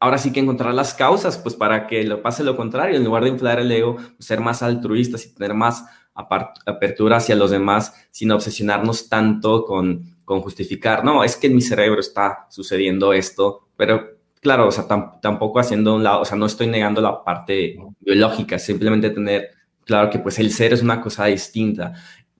ahora 0.00 0.18
sí 0.18 0.32
que 0.32 0.40
encontrar 0.40 0.74
las 0.74 0.94
causas, 0.94 1.38
pues 1.38 1.54
para 1.54 1.86
que 1.86 2.04
lo 2.04 2.22
pase 2.22 2.44
lo 2.44 2.56
contrario, 2.56 2.96
en 2.96 3.04
lugar 3.04 3.24
de 3.24 3.30
inflar 3.30 3.58
el 3.58 3.70
ego, 3.70 3.96
pues, 3.96 4.26
ser 4.26 4.40
más 4.40 4.62
altruistas 4.62 5.26
y 5.26 5.34
tener 5.34 5.54
más 5.54 5.84
apertura 6.14 7.18
hacia 7.18 7.36
los 7.36 7.50
demás, 7.50 7.94
sin 8.10 8.32
obsesionarnos 8.32 9.08
tanto 9.08 9.64
con, 9.64 10.16
con 10.24 10.40
justificar, 10.40 11.04
no, 11.04 11.22
es 11.22 11.36
que 11.36 11.46
en 11.46 11.54
mi 11.54 11.60
cerebro 11.60 12.00
está 12.00 12.46
sucediendo 12.50 13.12
esto, 13.12 13.68
pero 13.76 14.18
claro, 14.40 14.66
o 14.68 14.72
sea, 14.72 14.86
tampoco 15.20 15.60
haciendo 15.60 15.94
un 15.94 16.02
lado, 16.02 16.22
o 16.22 16.24
sea, 16.24 16.36
no 16.36 16.46
estoy 16.46 16.66
negando 16.66 17.00
la 17.00 17.22
parte 17.22 17.76
biológica, 18.00 18.58
simplemente 18.58 19.10
tener 19.10 19.50
claro 19.84 20.10
que 20.10 20.18
pues 20.18 20.38
el 20.38 20.52
ser 20.52 20.74
es 20.74 20.82
una 20.82 21.00
cosa 21.00 21.24
distinta. 21.26 21.94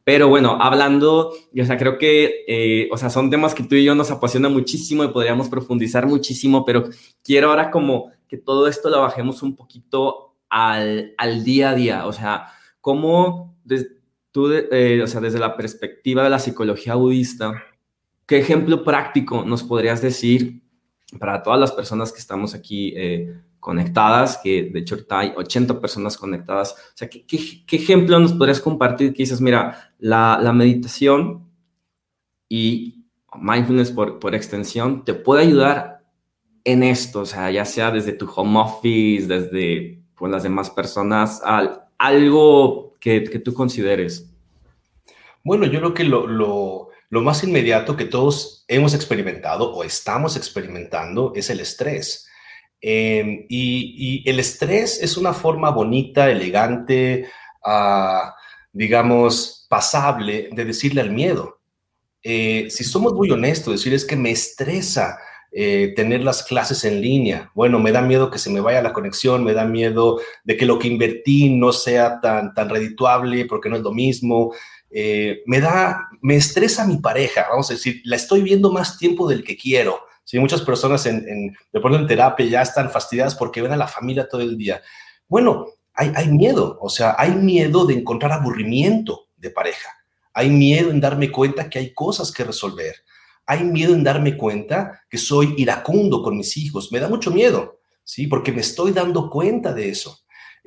Pero 0.09 0.27
bueno, 0.29 0.57
hablando, 0.59 1.35
o 1.55 1.65
sea, 1.67 1.77
creo 1.77 1.99
que, 1.99 2.43
eh, 2.49 2.89
o 2.91 2.97
sea, 2.97 3.11
son 3.11 3.29
temas 3.29 3.55
que 3.55 3.63
tú 3.63 3.75
y 3.75 3.85
yo 3.85 3.95
nos 3.95 4.11
apasiona 4.11 4.49
muchísimo 4.49 5.05
y 5.05 5.09
podríamos 5.09 5.51
profundizar 5.51 6.07
muchísimo, 6.07 6.65
pero 6.65 6.89
quiero 7.23 7.51
ahora 7.51 7.71
como 7.71 8.11
que 8.27 8.39
todo 8.39 8.69
esto 8.69 8.89
lo 8.89 9.03
bajemos 9.03 9.43
un 9.43 9.55
poquito 9.55 10.35
al, 10.49 11.13
al 11.19 11.45
día 11.45 11.69
a 11.69 11.75
día, 11.75 12.07
o 12.07 12.15
sea, 12.15 12.47
cómo 12.81 13.55
tú, 14.33 14.51
eh, 14.51 15.03
o 15.03 15.07
sea, 15.07 15.21
desde 15.21 15.39
la 15.39 15.59
perspectiva 15.59 16.25
de 16.25 16.31
la 16.31 16.39
psicología 16.39 16.95
budista, 16.95 17.63
¿qué 18.25 18.39
ejemplo 18.39 18.85
práctico 18.85 19.45
nos 19.45 19.63
podrías 19.63 20.01
decir 20.01 20.63
para 21.21 21.43
todas 21.43 21.61
las 21.61 21.73
personas 21.73 22.13
que 22.13 22.21
estamos 22.21 22.55
aquí 22.55 22.95
eh, 22.97 23.39
conectadas, 23.61 24.39
que 24.43 24.71
de 24.73 24.81
hecho 24.81 24.95
ahorita 24.95 25.19
hay 25.19 25.33
80 25.37 25.81
personas 25.81 26.17
conectadas. 26.17 26.73
O 26.73 26.97
sea, 26.97 27.09
¿qué, 27.09 27.25
qué, 27.27 27.77
ejemplo 27.77 28.19
nos 28.19 28.33
podrías 28.33 28.61
compartir 28.61 29.13
que 29.13 29.23
dices, 29.23 29.41
mira, 29.41 29.93
la, 29.99 30.39
la 30.41 30.53
meditación 30.53 31.49
y 32.49 33.05
mindfulness 33.35 33.91
por, 33.91 34.19
por, 34.19 34.35
extensión 34.35 35.05
te 35.05 35.15
puede 35.15 35.43
ayudar 35.43 36.05
en 36.65 36.83
esto, 36.83 37.21
o 37.21 37.27
sea, 37.27 37.51
ya 37.51 37.65
sea 37.65 37.91
desde 37.91 38.13
tu 38.13 38.31
home 38.35 38.59
office, 38.61 39.27
desde 39.27 40.03
con 40.15 40.31
las 40.31 40.43
demás 40.43 40.71
personas, 40.71 41.41
al, 41.45 41.83
algo 41.99 42.97
que, 43.01 43.25
que, 43.25 43.39
tú 43.39 43.55
consideres? 43.55 44.31
Bueno, 45.45 45.67
yo 45.67 45.79
creo 45.79 45.95
que 45.95 46.05
lo, 46.05 46.27
lo, 46.27 46.89
lo 47.11 47.21
más 47.23 47.45
inmediato 47.45 47.97
que 47.97 48.05
todos 48.05 48.65
hemos 48.69 48.95
experimentado 48.95 49.73
o 49.73 49.85
estamos 49.85 50.37
experimentando 50.37 51.33
es 51.35 51.51
el 51.51 51.61
estrés 51.61 52.28
Em, 52.81 53.47
y, 53.49 54.29
el 54.29 54.39
estrés 54.41 55.03
es 55.03 55.17
una 55.17 55.33
forma 55.33 55.71
bonita, 55.71 56.31
elegante, 56.31 57.29
ah, 57.65 58.35
digamos, 58.73 59.67
pasable 59.69 60.51
de 60.53 60.65
decirle 60.65 61.01
al 61.01 61.11
miedo. 61.11 61.61
Eh, 62.23 62.69
si 62.71 62.85
somos 62.85 63.15
muy 63.15 63.31
honestos, 63.31 63.75
decir 63.75 63.95
es 63.95 64.05
que 64.05 64.17
me 64.17 64.31
estresa 64.31 65.19
eh, 65.51 65.93
tener 65.97 66.23
las 66.23 66.43
clases 66.43 66.85
en 66.85 67.01
línea. 67.01 67.51
Bueno, 67.55 67.79
me 67.81 67.93
da 67.93 68.03
miedo 68.03 68.31
que 68.31 68.39
se 68.39 68.51
me 68.51 68.61
vaya 68.61 68.83
la 68.83 68.93
conexión, 68.93 69.45
me 69.45 69.55
da 69.55 69.65
miedo 69.65 70.21
de 70.45 70.57
que 70.57 70.67
lo 70.67 70.79
que 70.79 70.89
invertí 70.89 71.49
no 71.49 71.73
sea 71.73 72.21
tan, 72.21 72.55
tan 72.55 72.69
redituable 72.69 73.47
porque 73.47 73.69
no 73.69 73.77
es 73.77 73.83
lo 73.83 73.93
mismo. 73.93 74.53
Eh, 74.91 75.43
me 75.47 75.61
da, 75.61 76.09
me 76.23 76.37
estresa 76.37 76.87
mi 76.87 76.99
pareja, 76.99 77.47
vamos 77.51 77.71
a 77.71 77.75
decir, 77.75 78.01
la 78.05 78.17
estoy 78.17 78.43
viendo 78.43 78.73
más 78.73 78.99
tiempo 78.99 79.29
del 79.29 79.45
que 79.45 79.57
quiero 79.57 80.08
Sí, 80.29 80.39
muchas 80.39 80.61
personas 80.61 81.07
en, 81.07 81.27
en, 81.27 81.57
de 81.73 81.97
en 81.97 82.07
terapia 82.07 82.45
ya 82.45 82.61
están 82.61 82.91
fastidiadas 82.91 83.35
porque 83.35 83.63
ven 83.63 83.73
a 83.73 83.79
la 83.79 83.89
familia 83.89 84.29
todo 84.29 84.43
el 84.43 84.59
día. 84.59 84.83
Bueno, 85.27 85.69
hay, 85.95 86.13
hay 86.15 86.29
miedo, 86.29 86.77
o 86.83 86.91
sea, 86.91 87.15
hay 87.17 87.31
miedo 87.31 87.87
de 87.87 87.95
encontrar 87.95 88.33
aburrimiento 88.33 89.29
de 89.39 89.49
pareja. 89.49 89.89
Hay 90.35 90.51
miedo 90.51 90.91
en 90.91 91.01
darme 91.01 91.33
cuenta 91.33 91.71
que 91.71 91.79
hay 91.79 91.95
cosas 91.95 92.31
que 92.31 92.45
resolver. 92.45 92.97
Hay 93.47 93.65
miedo 93.65 93.95
en 93.95 94.05
darme 94.05 94.37
cuenta 94.37 95.01
que 95.09 95.17
soy 95.17 95.55
iracundo 95.57 96.23
con 96.23 96.37
mis 96.37 96.59
hijos. 96.59 96.93
Me 96.93 97.01
da 97.01 97.09
mucho 97.09 97.31
miedo, 97.31 97.81
¿sí? 98.05 98.27
Porque 98.27 98.53
me 98.53 98.61
estoy 98.61 98.93
dando 98.93 99.31
cuenta 99.31 99.73
de 99.73 99.89
eso. 99.89 100.19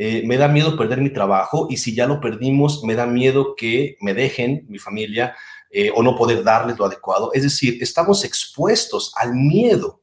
Eh, 0.03 0.23
me 0.25 0.35
da 0.35 0.47
miedo 0.47 0.75
perder 0.75 0.99
mi 0.99 1.11
trabajo 1.11 1.67
y 1.69 1.77
si 1.77 1.93
ya 1.93 2.07
lo 2.07 2.19
perdimos, 2.19 2.83
me 2.83 2.95
da 2.95 3.05
miedo 3.05 3.53
que 3.55 3.97
me 4.01 4.15
dejen 4.15 4.65
mi 4.67 4.79
familia 4.79 5.35
eh, 5.69 5.91
o 5.93 6.01
no 6.01 6.15
poder 6.15 6.43
darles 6.43 6.79
lo 6.79 6.85
adecuado. 6.85 7.31
Es 7.35 7.43
decir, 7.43 7.77
estamos 7.81 8.25
expuestos 8.25 9.13
al 9.15 9.35
miedo. 9.35 10.01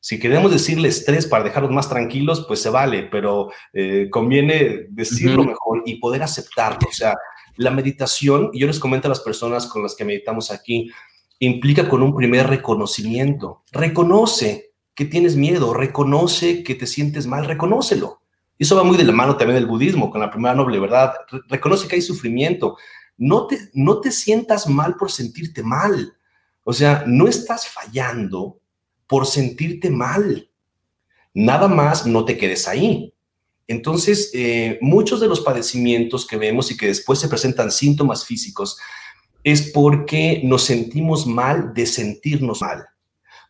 Si 0.00 0.18
queremos 0.18 0.50
decirle 0.50 0.88
estrés 0.88 1.26
para 1.26 1.44
dejarlos 1.44 1.70
más 1.70 1.90
tranquilos, 1.90 2.46
pues 2.48 2.62
se 2.62 2.70
vale, 2.70 3.02
pero 3.02 3.50
eh, 3.74 4.08
conviene 4.10 4.86
decirlo 4.88 5.44
mejor 5.44 5.82
y 5.84 5.96
poder 5.96 6.22
aceptarlo. 6.22 6.88
O 6.88 6.94
sea, 6.94 7.14
la 7.56 7.70
meditación, 7.70 8.48
y 8.54 8.60
yo 8.60 8.66
les 8.66 8.78
comento 8.78 9.08
a 9.08 9.10
las 9.10 9.20
personas 9.20 9.66
con 9.66 9.82
las 9.82 9.94
que 9.94 10.06
meditamos 10.06 10.50
aquí, 10.50 10.90
implica 11.38 11.86
con 11.86 12.02
un 12.02 12.16
primer 12.16 12.46
reconocimiento. 12.46 13.62
Reconoce 13.72 14.72
que 14.94 15.04
tienes 15.04 15.36
miedo, 15.36 15.74
reconoce 15.74 16.62
que 16.62 16.74
te 16.74 16.86
sientes 16.86 17.26
mal, 17.26 17.44
reconócelo. 17.44 18.22
Y 18.58 18.64
eso 18.64 18.76
va 18.76 18.82
muy 18.82 18.96
de 18.96 19.04
la 19.04 19.12
mano 19.12 19.36
también 19.36 19.54
del 19.54 19.66
budismo, 19.66 20.10
con 20.10 20.20
la 20.20 20.30
primera 20.30 20.54
noble 20.54 20.80
verdad. 20.80 21.14
Reconoce 21.48 21.86
que 21.86 21.94
hay 21.94 22.02
sufrimiento, 22.02 22.76
no 23.16 23.46
te, 23.46 23.70
no 23.72 24.00
te 24.00 24.10
sientas 24.10 24.68
mal 24.68 24.96
por 24.96 25.10
sentirte 25.10 25.62
mal. 25.62 26.16
O 26.64 26.72
sea, 26.72 27.04
no 27.06 27.28
estás 27.28 27.68
fallando 27.68 28.60
por 29.06 29.26
sentirte 29.26 29.90
mal. 29.90 30.50
Nada 31.32 31.68
más 31.68 32.04
no 32.04 32.24
te 32.24 32.36
quedes 32.36 32.66
ahí. 32.68 33.14
Entonces, 33.68 34.30
eh, 34.34 34.78
muchos 34.80 35.20
de 35.20 35.28
los 35.28 35.40
padecimientos 35.40 36.26
que 36.26 36.36
vemos 36.36 36.70
y 36.70 36.76
que 36.76 36.86
después 36.86 37.18
se 37.18 37.28
presentan 37.28 37.70
síntomas 37.70 38.24
físicos 38.24 38.78
es 39.44 39.70
porque 39.70 40.40
nos 40.44 40.64
sentimos 40.64 41.26
mal 41.26 41.72
de 41.74 41.86
sentirnos 41.86 42.60
mal. 42.60 42.88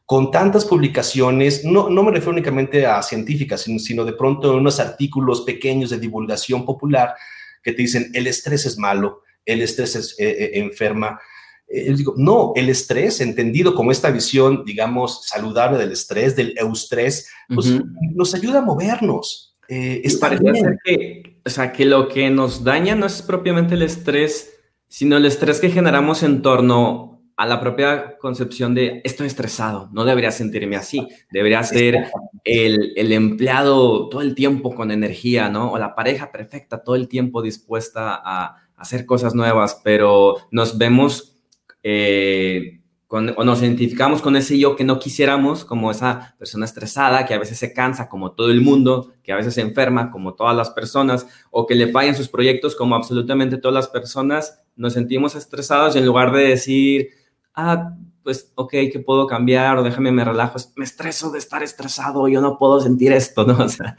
Con 0.09 0.31
tantas 0.31 0.65
publicaciones, 0.65 1.67
no, 1.67 1.91
no 1.91 2.03
me 2.03 2.13
refiero 2.13 2.33
únicamente 2.33 2.87
a 2.87 3.03
científicas, 3.03 3.61
sino, 3.61 3.79
sino 3.79 4.07
de 4.07 4.15
pronto 4.15 4.57
unos 4.57 4.81
artículos 4.81 5.43
pequeños 5.43 5.91
de 5.91 5.99
divulgación 5.99 6.65
popular, 6.65 7.15
que 7.63 7.75
te 7.75 7.83
dicen 7.83 8.11
el 8.15 8.27
estrés 8.27 8.65
es 8.65 8.79
malo, 8.79 9.21
el 9.45 9.61
estrés 9.61 9.97
es, 9.97 10.17
enferma. 10.19 11.21
digo, 11.69 12.15
no, 12.17 12.55
el 12.57 12.71
estrés, 12.71 13.21
entendido 13.21 13.75
como 13.75 13.93
esta 13.93 14.11
visión, 14.11 14.65
digamos, 14.65 15.27
saludable 15.27 15.77
del 15.77 15.93
estrés, 15.93 16.35
del 16.35 16.55
eustrés, 16.57 17.29
pues 17.55 17.71
nos 18.15 18.35
ayuda 18.35 18.61
a 18.61 18.63
movernos. 18.63 19.59
es 19.69 20.17
parece 20.17 20.79
que, 20.87 21.39
o 21.45 21.51
sea, 21.51 21.71
que 21.71 21.85
lo 21.85 22.09
que 22.09 22.31
nos 22.31 22.65
daña 22.65 22.95
no 22.95 23.05
es 23.05 23.21
propiamente 23.21 23.75
el 23.75 23.83
estrés, 23.83 24.55
sino 24.89 25.19
el 25.19 25.27
estrés 25.27 25.61
que 25.61 25.69
generamos 25.69 26.23
en 26.23 26.41
torno 26.41 27.18
a 27.39 27.47
la 27.47 27.61
propia 27.61 28.19
concepción 28.19 28.75
de 28.75 29.01
estoy 29.05 29.29
estresado, 29.29 29.89
no 29.93 30.05
debería 30.05 30.33
sentirme 30.33 30.75
así, 30.75 31.07
debería 31.31 31.63
ser 31.63 32.11
el, 32.43 32.93
el, 32.97 33.13
empleado 33.13 34.09
todo 34.09 34.23
el 34.23 34.35
tiempo 34.35 34.75
con 34.75 34.91
energía, 34.91 35.49
¿no? 35.49 35.71
O 35.71 35.79
la 35.79 35.95
pareja 35.95 36.33
perfecta 36.33 36.83
todo 36.83 36.97
el 36.97 37.07
tiempo 37.07 37.41
dispuesta 37.41 38.21
a, 38.25 38.57
hacer 38.77 39.07
cosas 39.07 39.37
nuevas, 39.37 39.81
pero 39.85 40.37
nos 40.51 40.79
vemos 40.79 41.37
eh, 41.85 42.81
con, 43.07 43.33
o 43.37 43.45
nos 43.45 43.63
identificamos 43.63 44.21
con 44.21 44.35
ese 44.35 44.59
yo 44.59 44.75
que 44.75 44.85
no 44.85 44.99
quisiéramos, 44.99 45.65
como 45.65 45.93
esa 45.93 46.35
persona 46.39 46.65
estresada 46.65 47.25
que 47.25 47.35
a 47.35 47.39
veces 47.39 47.59
se 47.59 47.73
cansa 47.73 48.09
como 48.09 48.33
todo 48.33 48.51
el 48.51 48.63
mundo, 48.63 49.13
que 49.23 49.33
a 49.33 49.37
veces 49.37 49.55
se 49.55 49.61
enferma 49.61 50.11
como 50.11 50.35
todas 50.35 50.57
las 50.57 50.71
personas, 50.71 51.27
o 51.53 51.67
que 51.67 51.77
le 51.77 51.89
fallan 51.89 52.17
sus 52.17 52.29
proyectos 52.29 52.75
como 52.75 52.97
absolutamente 52.97 53.59
todas 53.59 53.75
las 53.75 53.89
personas, 53.89 54.61
nos 54.75 54.93
sentimos 54.93 55.35
estresados 55.37 55.95
y 55.95 55.99
en 55.99 56.07
lugar 56.07 56.33
de 56.33 56.43
decir, 56.43 57.11
ah, 57.59 57.95
pues, 58.23 58.53
ok, 58.55 58.71
¿qué 58.71 59.03
puedo 59.05 59.27
cambiar? 59.27 59.77
O 59.79 59.83
déjame, 59.83 60.13
me 60.13 60.25
relajo. 60.25 60.59
Me 60.77 60.85
estreso 60.85 61.31
de 61.31 61.39
estar 61.39 61.63
estresado, 61.63 62.29
yo 62.29 62.41
no 62.41 62.57
puedo 62.59 62.81
sentir 62.81 63.13
esto, 63.13 63.45
¿no? 63.45 63.59
O 63.65 63.69
sea, 63.69 63.97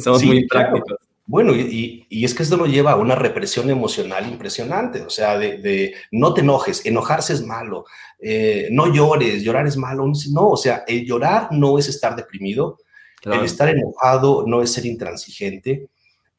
somos 0.00 0.24
muy 0.24 0.46
prácticos. 0.46 0.96
Bueno, 1.26 1.54
y, 1.54 2.06
es 2.10 2.34
que 2.34 2.42
esto 2.42 2.56
lo 2.56 2.66
lleva 2.66 2.92
a 2.92 2.96
una 2.96 3.14
represión 3.14 3.68
emocional 3.70 4.26
impresionante, 4.26 5.02
o 5.02 5.10
sea, 5.10 5.38
de, 5.38 5.94
no 6.10 6.34
te 6.34 6.40
enojes, 6.40 6.84
enojarse 6.86 7.34
es 7.34 7.44
malo, 7.44 7.84
eh, 8.18 8.68
no 8.70 8.92
llores, 8.92 9.42
llorar 9.42 9.66
es 9.66 9.76
malo, 9.76 10.10
no, 10.30 10.48
o 10.48 10.56
sea, 10.56 10.84
el 10.86 11.04
llorar 11.04 11.48
no 11.52 11.78
es 11.78 11.88
estar 11.88 12.16
deprimido, 12.16 12.78
el 13.24 13.44
estar 13.44 13.68
enojado 13.68 14.44
no 14.46 14.62
es 14.62 14.72
ser 14.72 14.84
intransigente, 14.86 15.88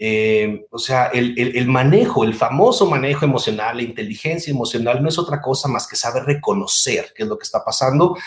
eh, 0.06 0.66
o 0.70 0.80
sea, 0.80 1.06
el, 1.14 1.66
manejo, 1.70 2.26
el 2.26 2.34
famoso 2.34 2.86
manejo 2.86 3.24
emocional, 3.24 3.78
la 3.78 3.84
inteligencia 3.84 4.52
emocional 4.52 5.02
no 5.02 5.08
es 5.08 5.18
otra 5.18 5.40
cosa 5.42 5.70
más 5.70 5.88
que 5.88 5.96
saber 5.96 6.26
reconocer 6.26 7.14
qué 7.16 7.24
es 7.24 7.30
lo 7.30 7.38
que 7.38 7.46
está 7.46 7.64
pasando 7.64 8.18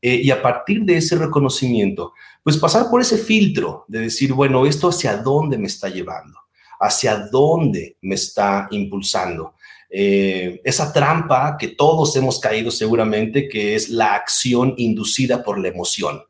eh, 0.00 0.14
y 0.22 0.30
a 0.30 0.40
partir 0.40 0.82
de 0.82 0.96
ese 0.98 1.16
reconocimiento, 1.16 2.12
pues 2.44 2.56
pasar 2.56 2.88
por 2.88 3.00
ese 3.00 3.18
filtro 3.18 3.84
de 3.88 4.02
decir, 4.02 4.32
bueno, 4.32 4.64
esto 4.64 4.90
hacia 4.90 5.16
dónde 5.16 5.58
me 5.58 5.66
está 5.66 5.88
llevando, 5.88 6.38
hacia 6.78 7.26
dónde 7.32 7.96
me 8.02 8.14
está 8.14 8.68
impulsando. 8.70 9.54
Eh, 9.90 10.60
esa 10.62 10.92
trampa 10.92 11.56
que 11.58 11.66
todos 11.66 12.14
hemos 12.14 12.38
caído 12.38 12.70
seguramente, 12.70 13.48
que 13.48 13.74
es 13.74 13.88
la 13.88 14.14
acción 14.14 14.74
inducida 14.76 15.42
por 15.42 15.58
la 15.58 15.66
emoción, 15.66 16.22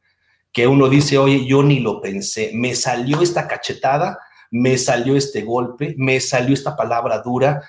que 0.51 0.67
uno 0.67 0.89
dice, 0.89 1.19
oye, 1.19 1.45
yo 1.45 1.63
ni 1.63 1.81
lo 1.81 2.01
pensé, 2.01 2.53
me 2.55 2.75
salió 2.75 3.21
esta 3.21 3.47
cachetada 3.47 4.19
me 4.55 4.79
salió 4.79 5.17
este 5.17 5.43
golpe, 5.43 5.97
me 5.99 6.21
salió 6.21 6.55
esta 6.55 6.77
palabra 6.77 7.19
dura, 7.23 7.61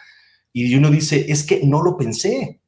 y 0.53 0.75
uno 0.75 0.91
dice, 0.91 1.25
es 1.29 1.43
que 1.43 1.65
no 1.65 1.81
lo 1.81 1.97
pensé, 1.97 2.61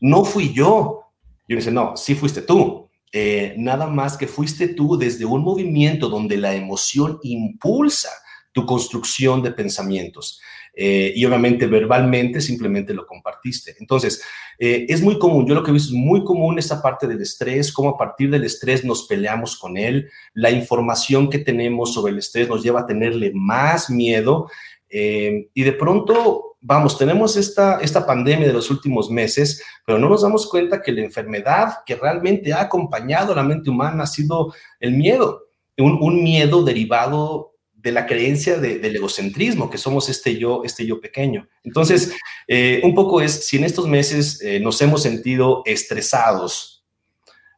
no 0.00 0.24
fui 0.24 0.54
yo. 0.54 1.02
Y 1.46 1.52
uno 1.52 1.60
dice, 1.60 1.70
no, 1.70 1.94
sí 1.94 2.14
fuiste 2.14 2.40
tú. 2.40 2.88
Eh, 3.12 3.54
nada 3.58 3.86
más 3.86 4.16
que 4.16 4.26
fuiste 4.26 4.68
tú 4.68 4.96
desde 4.96 5.26
un 5.26 5.42
movimiento 5.42 6.08
donde 6.08 6.38
la 6.38 6.54
emoción 6.54 7.18
impulsa 7.22 8.08
tu 8.52 8.66
construcción 8.66 9.42
de 9.42 9.52
pensamientos. 9.52 10.40
Eh, 10.80 11.12
y 11.16 11.24
obviamente 11.24 11.66
verbalmente 11.66 12.40
simplemente 12.40 12.94
lo 12.94 13.04
compartiste. 13.04 13.74
Entonces, 13.80 14.22
eh, 14.60 14.86
es 14.88 15.02
muy 15.02 15.18
común, 15.18 15.44
yo 15.44 15.54
lo 15.54 15.64
que 15.64 15.70
he 15.70 15.74
visto 15.74 15.88
es 15.88 15.98
muy 15.98 16.22
común 16.22 16.56
esa 16.56 16.80
parte 16.80 17.08
del 17.08 17.20
estrés, 17.20 17.72
cómo 17.72 17.90
a 17.90 17.98
partir 17.98 18.30
del 18.30 18.44
estrés 18.44 18.84
nos 18.84 19.08
peleamos 19.08 19.58
con 19.58 19.76
él, 19.76 20.08
la 20.34 20.52
información 20.52 21.30
que 21.30 21.40
tenemos 21.40 21.94
sobre 21.94 22.12
el 22.12 22.18
estrés 22.18 22.48
nos 22.48 22.62
lleva 22.62 22.80
a 22.80 22.86
tenerle 22.86 23.32
más 23.34 23.90
miedo 23.90 24.48
eh, 24.90 25.48
y 25.52 25.62
de 25.62 25.72
pronto, 25.72 26.56
vamos, 26.60 26.96
tenemos 26.96 27.36
esta, 27.36 27.80
esta 27.80 28.06
pandemia 28.06 28.46
de 28.46 28.52
los 28.52 28.70
últimos 28.70 29.10
meses, 29.10 29.62
pero 29.84 29.98
no 29.98 30.08
nos 30.08 30.22
damos 30.22 30.48
cuenta 30.48 30.82
que 30.82 30.92
la 30.92 31.02
enfermedad 31.02 31.78
que 31.84 31.96
realmente 31.96 32.52
ha 32.52 32.62
acompañado 32.62 33.32
a 33.32 33.36
la 33.36 33.42
mente 33.42 33.70
humana 33.70 34.04
ha 34.04 34.06
sido 34.06 34.54
el 34.80 34.92
miedo, 34.92 35.48
un, 35.76 35.98
un 36.00 36.22
miedo 36.22 36.62
derivado 36.62 37.54
de 37.80 37.92
la 37.92 38.06
creencia 38.06 38.58
del 38.58 38.96
egocentrismo, 38.96 39.70
que 39.70 39.78
somos 39.78 40.08
este 40.08 40.36
yo, 40.36 40.62
este 40.64 40.84
yo 40.84 41.00
pequeño. 41.00 41.48
Entonces, 41.62 42.12
eh, 42.48 42.80
un 42.82 42.92
poco 42.94 43.20
es, 43.20 43.46
si 43.46 43.56
en 43.56 43.64
estos 43.64 43.86
meses 43.86 44.42
eh, 44.42 44.58
nos 44.58 44.82
hemos 44.82 45.02
sentido 45.02 45.62
estresados, 45.64 46.84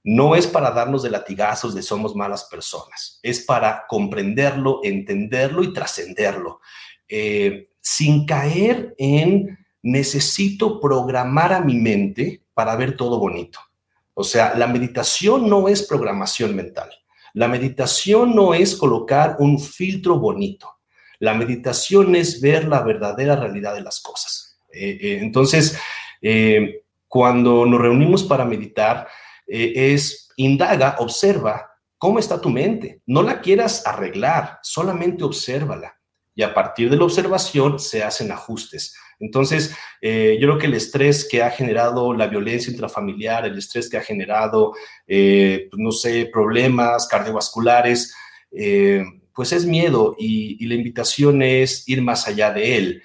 no 0.05 0.35
es 0.37 0.47
para 0.47 0.71
darnos 0.71 1.03
de 1.03 1.11
latigazos 1.11 1.75
de 1.75 1.83
somos 1.83 2.15
malas 2.15 2.45
personas, 2.45 3.19
es 3.23 3.41
para 3.41 3.85
comprenderlo, 3.89 4.81
entenderlo 4.83 5.63
y 5.63 5.73
trascenderlo, 5.73 6.61
eh, 7.09 7.71
sin 7.81 8.27
caer 8.27 8.95
en 8.99 9.59
necesito 9.83 10.81
programar 10.81 11.55
a 11.55 11.61
mi 11.61 11.77
mente 11.77 12.43
para 12.53 12.77
ver 12.77 12.95
todo 12.95 13.19
bonito. 13.19 13.59
O 14.13 14.23
sea, 14.23 14.55
la 14.55 14.67
meditación 14.67 15.49
no 15.49 15.67
es 15.67 15.83
programación 15.83 16.55
mental. 16.55 16.91
La 17.35 17.49
meditación 17.49 18.35
no 18.35 18.55
es 18.55 18.77
colocar 18.77 19.37
un 19.39 19.59
filtro 19.59 20.19
bonito. 20.19 20.79
La 21.19 21.35
meditación 21.35 22.15
es 22.15 22.41
ver 22.41 22.67
la 22.67 22.83
verdadera 22.83 23.37
realidad 23.37 23.75
de 23.75 23.83
las 23.83 24.01
cosas. 24.01 24.59
Eh, 24.73 24.99
eh, 25.01 25.19
entonces, 25.21 25.79
eh, 26.23 26.83
cuando 27.07 27.67
nos 27.67 27.81
reunimos 27.81 28.25
para 28.25 28.45
meditar, 28.45 29.09
es 29.47 30.29
indaga, 30.37 30.95
observa 31.01 31.71
cómo 31.99 32.21
está 32.21 32.41
tu 32.41 32.51
mente. 32.51 33.03
No 33.05 33.23
la 33.23 33.41
quieras 33.41 33.85
arreglar, 33.85 34.61
solamente 34.63 35.25
obsérvala. 35.25 35.97
Y 36.37 36.43
a 36.43 36.55
partir 36.55 36.89
de 36.89 36.97
la 36.97 37.05
observación 37.05 37.81
se 37.81 38.05
hacen 38.05 38.31
ajustes. 38.31 38.95
Entonces, 39.21 39.77
eh, 40.01 40.39
yo 40.41 40.49
creo 40.49 40.59
que 40.59 40.67
el 40.67 40.75
estrés 40.75 41.29
que 41.29 41.43
ha 41.43 41.51
generado 41.51 42.15
la 42.15 42.27
violencia 42.27 42.73
intrafamiliar, 42.73 43.45
el 43.45 43.59
estrés 43.59 43.89
que 43.89 43.99
ha 43.99 44.03
generado, 44.03 44.73
eh, 45.07 45.69
pues, 45.71 45.79
no 45.79 45.93
sé, 45.93 46.27
problemas 46.33 47.07
cardiovasculares, 47.07 48.15
eh, 48.51 49.05
pues 49.35 49.53
es 49.53 49.67
miedo 49.67 50.17
y, 50.19 50.67
la 50.67 50.75
invitación 50.75 51.43
es 51.43 51.89
ir 51.89 52.03
más 52.03 52.27
allá 52.27 52.53
de 52.53 52.77
él. 52.77 53.03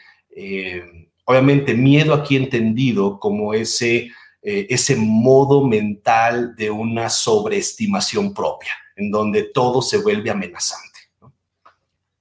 obviamente, 1.25 1.73
miedo 1.73 2.13
aquí 2.13 2.35
entendido 2.35 3.19
como 3.19 3.53
ese, 3.53 4.11
ese 4.41 4.95
modo 4.95 5.65
mental 5.65 6.55
de 6.55 6.69
una 6.69 7.09
sobreestimación 7.09 8.33
propia, 8.33 8.71
en 8.95 9.11
donde 9.11 9.43
todo 9.43 9.81
se 9.81 9.97
vuelve 9.97 10.29
amenazante. 10.29 10.94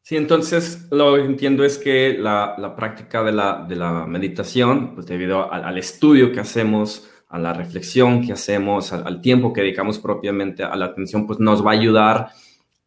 Sí, 0.04 0.18
entonces 0.18 0.86
lo 0.90 1.14
que 1.14 1.22
entiendo 1.24 1.64
es 1.64 1.78
que 1.78 2.18
la, 2.18 2.74
práctica 2.76 3.22
de 3.22 3.32
la, 3.32 3.64
de 3.66 3.74
la, 3.74 4.04
meditación, 4.06 4.94
pues 4.94 5.06
debido 5.06 5.50
al, 5.50 5.78
estudio 5.78 6.30
que 6.30 6.40
hacemos, 6.40 7.08
a 7.26 7.38
la 7.38 7.54
reflexión 7.54 8.20
que 8.20 8.34
hacemos, 8.34 8.92
al, 8.92 9.22
tiempo 9.22 9.54
que 9.54 9.62
dedicamos 9.62 9.98
propiamente 9.98 10.62
a 10.62 10.76
la 10.76 10.84
atención, 10.84 11.26
pues 11.26 11.40
nos 11.40 11.64
va 11.64 11.70
a 11.70 11.74
ayudar 11.74 12.28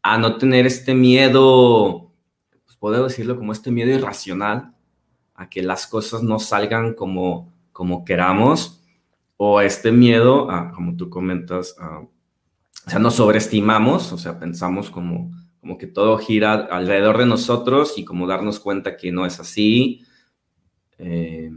a 0.04 0.20
no 0.20 0.38
tener 0.38 0.68
este 0.68 0.94
miedo, 0.94 2.12
pues 2.66 2.78
puedo 2.78 3.06
decirlo 3.06 3.36
como 3.36 3.52
este 3.52 3.72
miedo 3.72 3.90
irracional, 3.90 4.76
a 5.34 5.50
que 5.50 5.64
las 5.64 5.88
cosas 5.88 6.22
no 6.22 6.38
salgan 6.38 6.94
como, 6.94 7.52
como 7.72 8.06
queramos, 8.06 8.84
o 9.38 9.60
este 9.62 9.92
miedo, 9.92 10.52
a, 10.52 10.72
como 10.72 10.96
tú 10.96 11.10
comentas, 11.10 11.76
o 11.80 12.90
sea, 12.92 13.00
nos 13.00 13.16
sobreestimamos, 13.16 14.14
o 14.14 14.20
sea, 14.20 14.38
pensamos 14.38 14.92
como 14.92 15.32
como 15.68 15.78
que 15.78 15.88
todo 15.88 16.18
gira 16.18 16.54
alrededor 16.54 17.18
de 17.18 17.26
nosotros 17.26 17.96
y 17.98 18.06
como 18.06 18.26
darnos 18.26 18.62
cuenta 18.62 18.96
que 18.96 19.12
no 19.12 19.26
es 19.26 19.38
así. 19.42 20.02
Eh, 20.98 21.52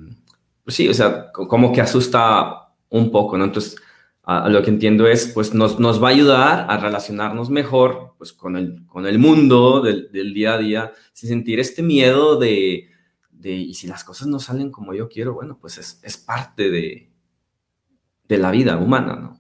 pues 0.64 0.75
sí, 0.75 0.88
o 0.88 0.94
sea, 0.94 1.31
como 1.31 1.73
que 1.73 1.81
asusta 1.81 2.73
un 2.88 3.12
poco, 3.12 3.38
¿no? 3.38 3.44
Entonces, 3.44 3.77
a, 4.25 4.49
lo 4.49 4.62
que 4.62 4.70
entiendo 4.70 5.07
es, 5.07 5.29
pues 5.29 5.55
nos, 5.55 5.79
nos, 5.79 6.03
va 6.03 6.09
a 6.09 6.11
ayudar 6.11 6.66
a 6.68 6.77
relacionarnos 6.79 7.51
mejor 7.51 8.16
pues, 8.18 8.33
con, 8.33 8.57
el, 8.57 8.85
con 8.87 9.07
el 9.07 9.20
mundo 9.20 9.81
del, 9.81 10.11
del 10.11 10.35
día 10.35 10.55
a 10.55 10.59
día, 10.59 10.92
sin 11.12 11.29
sentir 11.29 11.61
este 11.61 11.85
miedo 11.85 12.37
de, 12.37 12.88
de, 13.31 13.53
y 13.53 13.75
si 13.75 13.87
las 13.87 14.03
cosas 14.03 14.27
no 14.27 14.40
salen 14.40 14.73
como 14.73 14.92
yo 14.92 15.09
quiero, 15.09 15.35
bueno, 15.35 15.57
pues 15.61 15.79
es, 15.79 16.01
es 16.03 16.16
parte 16.16 16.68
de, 16.68 17.12
de 18.27 18.38
la 18.38 18.51
vida 18.51 18.77
humana, 18.77 19.14
¿no? 19.14 19.39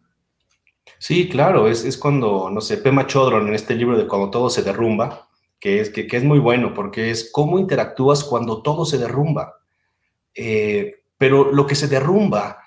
Sí, 1.00 1.30
claro, 1.30 1.66
es, 1.66 1.82
es 1.86 1.96
cuando, 1.96 2.50
no 2.50 2.60
sé, 2.60 2.76
Pema 2.76 3.06
Chodron 3.06 3.48
en 3.48 3.54
este 3.54 3.74
libro 3.74 3.96
de 3.96 4.06
Cuando 4.06 4.28
todo 4.28 4.50
se 4.50 4.62
derrumba, 4.62 5.30
que 5.58 5.80
es, 5.80 5.88
que, 5.88 6.06
es 6.10 6.24
muy 6.24 6.38
bueno, 6.38 6.74
porque 6.74 7.10
es 7.10 7.30
cómo 7.32 7.58
interactúas 7.58 8.22
cuando 8.22 8.60
todo 8.60 8.84
se 8.84 8.98
derrumba. 8.98 9.54
Eh, 10.34 10.96
pero 11.16 11.52
lo 11.52 11.66
que 11.66 11.74
se 11.74 11.88
derrumba, 11.88 12.58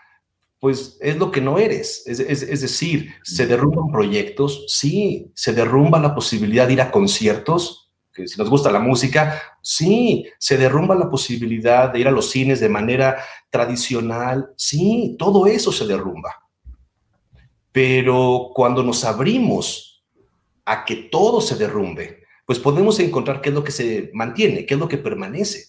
pues 0.59 0.97
es 0.99 1.15
lo 1.17 1.29
que 1.29 1.41
no 1.41 1.59
eres. 1.59 2.07
Es, 2.07 2.19
es, 2.19 2.61
decir, 2.61 3.13
se 3.21 3.45
derrumban 3.45 3.91
proyectos, 3.91 4.65
sí, 4.67 5.31
se 5.35 5.53
derrumba 5.53 5.99
la 5.99 6.15
posibilidad 6.15 6.65
de 6.65 6.73
ir 6.73 6.81
a 6.81 6.89
conciertos, 6.89 7.91
que 8.11 8.27
si 8.27 8.39
nos 8.39 8.49
gusta 8.49 8.71
la 8.71 8.79
música, 8.79 9.43
sí, 9.61 10.25
se 10.39 10.57
derrumba 10.57 10.95
la 10.95 11.11
posibilidad 11.11 11.93
de 11.93 11.99
ir 11.99 12.07
a 12.07 12.11
los 12.11 12.31
cines 12.31 12.59
de 12.59 12.69
manera 12.69 13.23
tradicional, 13.51 14.49
sí, 14.57 15.15
todo 15.19 15.45
eso 15.45 15.71
se 15.71 15.85
derrumba. 15.85 16.42
Pero 17.73 18.51
cuando 18.53 18.83
nos 18.83 19.03
abrimos 19.03 20.05
a 20.63 20.85
que 20.85 20.95
todo 20.95 21.41
se 21.41 21.55
derrumbe, 21.57 22.23
pues 22.45 22.59
podemos 22.59 22.99
encontrar 22.99 23.41
qué 23.41 23.49
es 23.49 23.55
lo 23.55 23.63
que 23.63 23.71
se 23.71 24.11
mantiene, 24.13 24.65
qué 24.65 24.75
es 24.75 24.79
lo 24.79 24.87
que 24.87 24.97
permanece. 24.97 25.65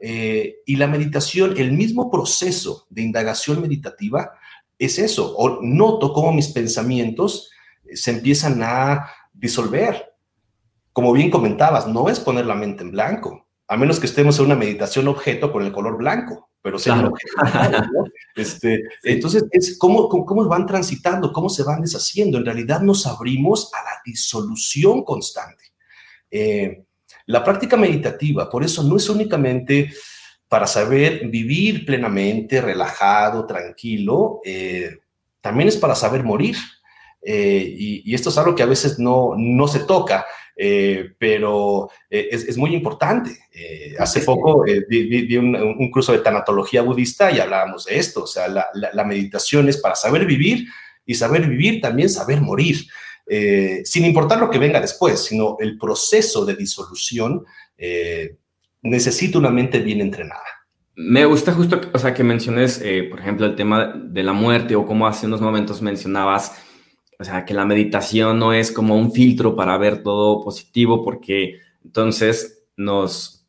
Eh, 0.00 0.56
y 0.66 0.76
la 0.76 0.86
meditación, 0.86 1.54
el 1.56 1.72
mismo 1.72 2.10
proceso 2.10 2.86
de 2.90 3.02
indagación 3.02 3.60
meditativa 3.60 4.32
es 4.78 4.98
eso. 4.98 5.34
O 5.36 5.62
noto 5.62 6.12
cómo 6.12 6.32
mis 6.32 6.48
pensamientos 6.48 7.50
se 7.92 8.10
empiezan 8.10 8.62
a 8.62 9.08
disolver. 9.32 10.12
Como 10.92 11.12
bien 11.12 11.30
comentabas, 11.30 11.86
no 11.86 12.08
es 12.08 12.20
poner 12.20 12.46
la 12.46 12.54
mente 12.54 12.82
en 12.82 12.90
blanco, 12.90 13.46
a 13.68 13.76
menos 13.76 14.00
que 14.00 14.06
estemos 14.06 14.38
en 14.38 14.46
una 14.46 14.54
meditación 14.54 15.08
objeto 15.08 15.52
con 15.52 15.62
el 15.62 15.72
color 15.72 15.96
blanco, 15.96 16.45
pero 16.66 16.80
sea 16.80 17.12
este, 18.34 18.82
Entonces, 19.04 19.44
es 19.52 19.78
cómo, 19.78 20.08
cómo, 20.08 20.44
van 20.48 20.66
transitando, 20.66 21.32
cómo 21.32 21.48
se 21.48 21.62
van 21.62 21.80
deshaciendo. 21.80 22.38
En 22.38 22.44
realidad 22.44 22.80
nos 22.80 23.06
abrimos 23.06 23.72
a 23.72 23.84
la 23.84 24.02
disolución 24.04 25.04
constante. 25.04 25.62
Eh, 26.28 26.82
la 27.26 27.44
práctica 27.44 27.76
meditativa, 27.76 28.50
por 28.50 28.64
eso 28.64 28.82
no 28.82 28.96
es 28.96 29.08
únicamente 29.08 29.92
para 30.48 30.66
saber 30.66 31.28
vivir 31.28 31.86
plenamente, 31.86 32.60
relajado, 32.60 33.46
tranquilo, 33.46 34.40
eh, 34.44 34.90
también 35.40 35.68
es 35.68 35.76
para 35.76 35.94
saber 35.94 36.24
morir. 36.24 36.56
Eh, 37.22 37.76
y, 37.78 38.12
esto 38.12 38.30
es 38.30 38.38
algo 38.38 38.56
que 38.56 38.64
a 38.64 38.66
veces 38.66 38.98
no, 38.98 39.34
no 39.38 39.68
se 39.68 39.84
toca, 39.84 40.26
eh, 40.56 41.10
pero 41.18 41.90
es, 42.08 42.56
muy 42.56 42.74
importante. 42.74 43.38
hace 43.98 44.20
poco 44.22 44.64
di, 44.64 45.36
un, 45.36 45.90
curso 45.90 46.12
de 46.12 46.20
tanatología 46.20 46.82
budista 46.82 47.30
y 47.30 47.38
hablábamos 47.38 47.84
de 47.84 47.98
esto, 47.98 48.24
o 48.24 48.26
sea, 48.26 48.48
la, 48.48 48.66
la, 48.72 49.04
meditación 49.04 49.68
es 49.68 49.76
para 49.76 49.94
saber 49.94 50.24
vivir 50.24 50.66
y 51.04 51.14
saber 51.14 51.46
vivir 51.46 51.80
también 51.80 52.08
saber 52.08 52.40
morir, 52.40 52.86
sin 53.84 54.04
importar 54.04 54.40
lo 54.40 54.50
que 54.50 54.58
venga 54.58 54.80
después, 54.80 55.24
sino 55.24 55.56
el 55.60 55.78
proceso 55.78 56.44
de 56.44 56.56
disolución 56.56 57.44
necesita 58.82 59.38
una 59.38 59.50
mente 59.50 59.80
bien 59.80 60.00
entrenada. 60.00 60.44
Me 60.98 61.26
gusta 61.26 61.52
justo, 61.52 61.78
o 61.92 61.98
sea, 61.98 62.14
que 62.14 62.24
menciones, 62.24 62.80
eh, 62.82 63.06
por 63.10 63.20
ejemplo, 63.20 63.44
el 63.44 63.54
tema 63.54 63.92
de 63.94 64.22
la 64.22 64.32
muerte 64.32 64.74
o 64.76 64.86
como 64.86 65.06
hace 65.06 65.26
unos 65.26 65.42
momentos 65.42 65.82
mencionabas, 65.82 66.52
o 67.18 67.24
sea, 67.24 67.44
que 67.44 67.54
la 67.54 67.64
meditación 67.64 68.38
no 68.38 68.52
es 68.52 68.72
como 68.72 68.96
un 68.96 69.12
filtro 69.12 69.56
para 69.56 69.76
ver 69.78 70.02
todo 70.02 70.42
positivo, 70.42 71.04
porque 71.04 71.60
entonces 71.84 72.64
nos, 72.76 73.46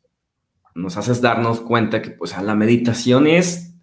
nos 0.74 0.96
haces 0.96 1.20
darnos 1.20 1.60
cuenta 1.60 2.02
que, 2.02 2.10
pues, 2.10 2.36
la 2.40 2.54
meditación 2.54 3.26
es 3.26 3.74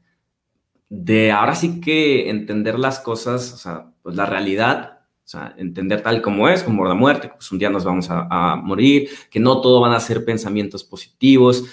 de 0.89 1.31
ahora 1.31 1.55
sí 1.55 1.81
que 1.81 2.29
entender 2.29 2.79
las 2.79 2.99
cosas, 2.99 3.53
o 3.53 3.57
sea, 3.57 3.91
pues 4.01 4.15
la 4.15 4.25
realidad, 4.25 4.99
o 5.23 5.27
sea, 5.27 5.53
entender 5.57 6.01
tal 6.01 6.21
como 6.21 6.47
es, 6.47 6.63
como 6.63 6.85
la 6.85 6.93
muerte, 6.93 7.31
pues 7.35 7.51
un 7.51 7.59
día 7.59 7.69
nos 7.69 7.83
vamos 7.83 8.09
a, 8.09 8.27
a 8.29 8.55
morir, 8.55 9.09
que 9.29 9.39
no 9.39 9.61
todo 9.61 9.81
van 9.81 9.93
a 9.93 9.99
ser 9.99 10.23
pensamientos 10.23 10.83
positivos, 10.83 11.65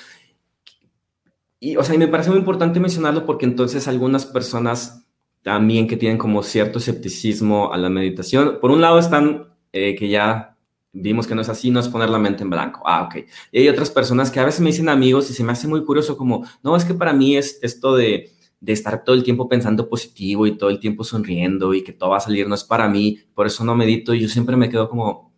y, 1.62 1.76
o 1.76 1.84
sea, 1.84 1.94
y 1.94 1.98
me 1.98 2.08
parece 2.08 2.30
muy 2.30 2.40
importante 2.40 2.80
mencionarlo 2.80 3.24
porque 3.24 3.46
entonces 3.46 3.86
algunas 3.86 4.26
personas 4.26 5.06
también 5.42 5.88
que 5.88 5.96
tienen 5.96 6.18
como 6.18 6.42
cierto 6.42 6.78
escepticismo 6.78 7.72
a 7.72 7.76
la 7.76 7.88
meditación, 7.88 8.58
por 8.60 8.70
un 8.70 8.80
lado 8.80 8.98
están 8.98 9.48
eh, 9.72 9.94
que 9.96 10.08
ya 10.08 10.56
vimos 10.92 11.26
que 11.26 11.34
no 11.34 11.40
es 11.40 11.48
así, 11.48 11.70
no 11.70 11.80
es 11.80 11.88
poner 11.88 12.10
la 12.10 12.18
mente 12.18 12.42
en 12.42 12.50
blanco. 12.50 12.82
Ah, 12.84 13.02
ok. 13.02 13.26
Y 13.50 13.60
hay 13.60 13.68
otras 13.68 13.90
personas 13.90 14.30
que 14.30 14.40
a 14.40 14.44
veces 14.44 14.60
me 14.60 14.70
dicen 14.70 14.88
amigos 14.88 15.30
y 15.30 15.34
se 15.34 15.42
me 15.42 15.52
hace 15.52 15.66
muy 15.66 15.84
curioso 15.84 16.16
como, 16.16 16.44
no, 16.62 16.76
es 16.76 16.84
que 16.84 16.94
para 16.94 17.12
mí 17.12 17.36
es 17.36 17.58
esto 17.62 17.96
de, 17.96 18.30
de 18.60 18.72
estar 18.72 19.02
todo 19.02 19.16
el 19.16 19.24
tiempo 19.24 19.48
pensando 19.48 19.88
positivo 19.88 20.46
y 20.46 20.56
todo 20.56 20.70
el 20.70 20.78
tiempo 20.78 21.02
sonriendo 21.02 21.74
y 21.74 21.82
que 21.82 21.92
todo 21.92 22.10
va 22.10 22.18
a 22.18 22.20
salir, 22.20 22.46
no 22.46 22.54
es 22.54 22.64
para 22.64 22.88
mí, 22.88 23.18
por 23.34 23.46
eso 23.46 23.64
no 23.64 23.74
medito. 23.74 24.14
Y 24.14 24.20
yo 24.20 24.28
siempre 24.28 24.56
me 24.56 24.68
quedo 24.68 24.88
como, 24.88 25.32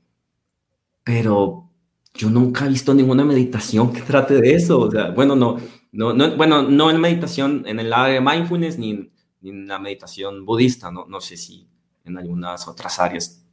pero 1.04 1.70
yo 2.14 2.30
nunca 2.30 2.66
he 2.66 2.68
visto 2.68 2.92
ninguna 2.92 3.24
meditación 3.24 3.92
que 3.92 4.00
trate 4.02 4.34
de 4.40 4.54
eso. 4.54 4.80
O 4.80 4.90
sea, 4.90 5.10
bueno, 5.10 5.36
no, 5.36 5.56
no, 5.92 6.12
no, 6.12 6.36
bueno, 6.36 6.62
no 6.62 6.90
en 6.90 7.00
meditación, 7.00 7.62
en 7.66 7.78
el 7.80 7.92
área 7.92 8.14
de 8.14 8.20
mindfulness 8.20 8.78
ni, 8.78 9.13
en 9.50 9.66
la 9.66 9.78
meditación 9.78 10.44
budista, 10.44 10.90
no, 10.90 11.06
no 11.06 11.20
sé 11.20 11.36
si 11.36 11.66
en 12.04 12.18
algunas 12.18 12.68
otras 12.68 12.98
áreas, 12.98 13.44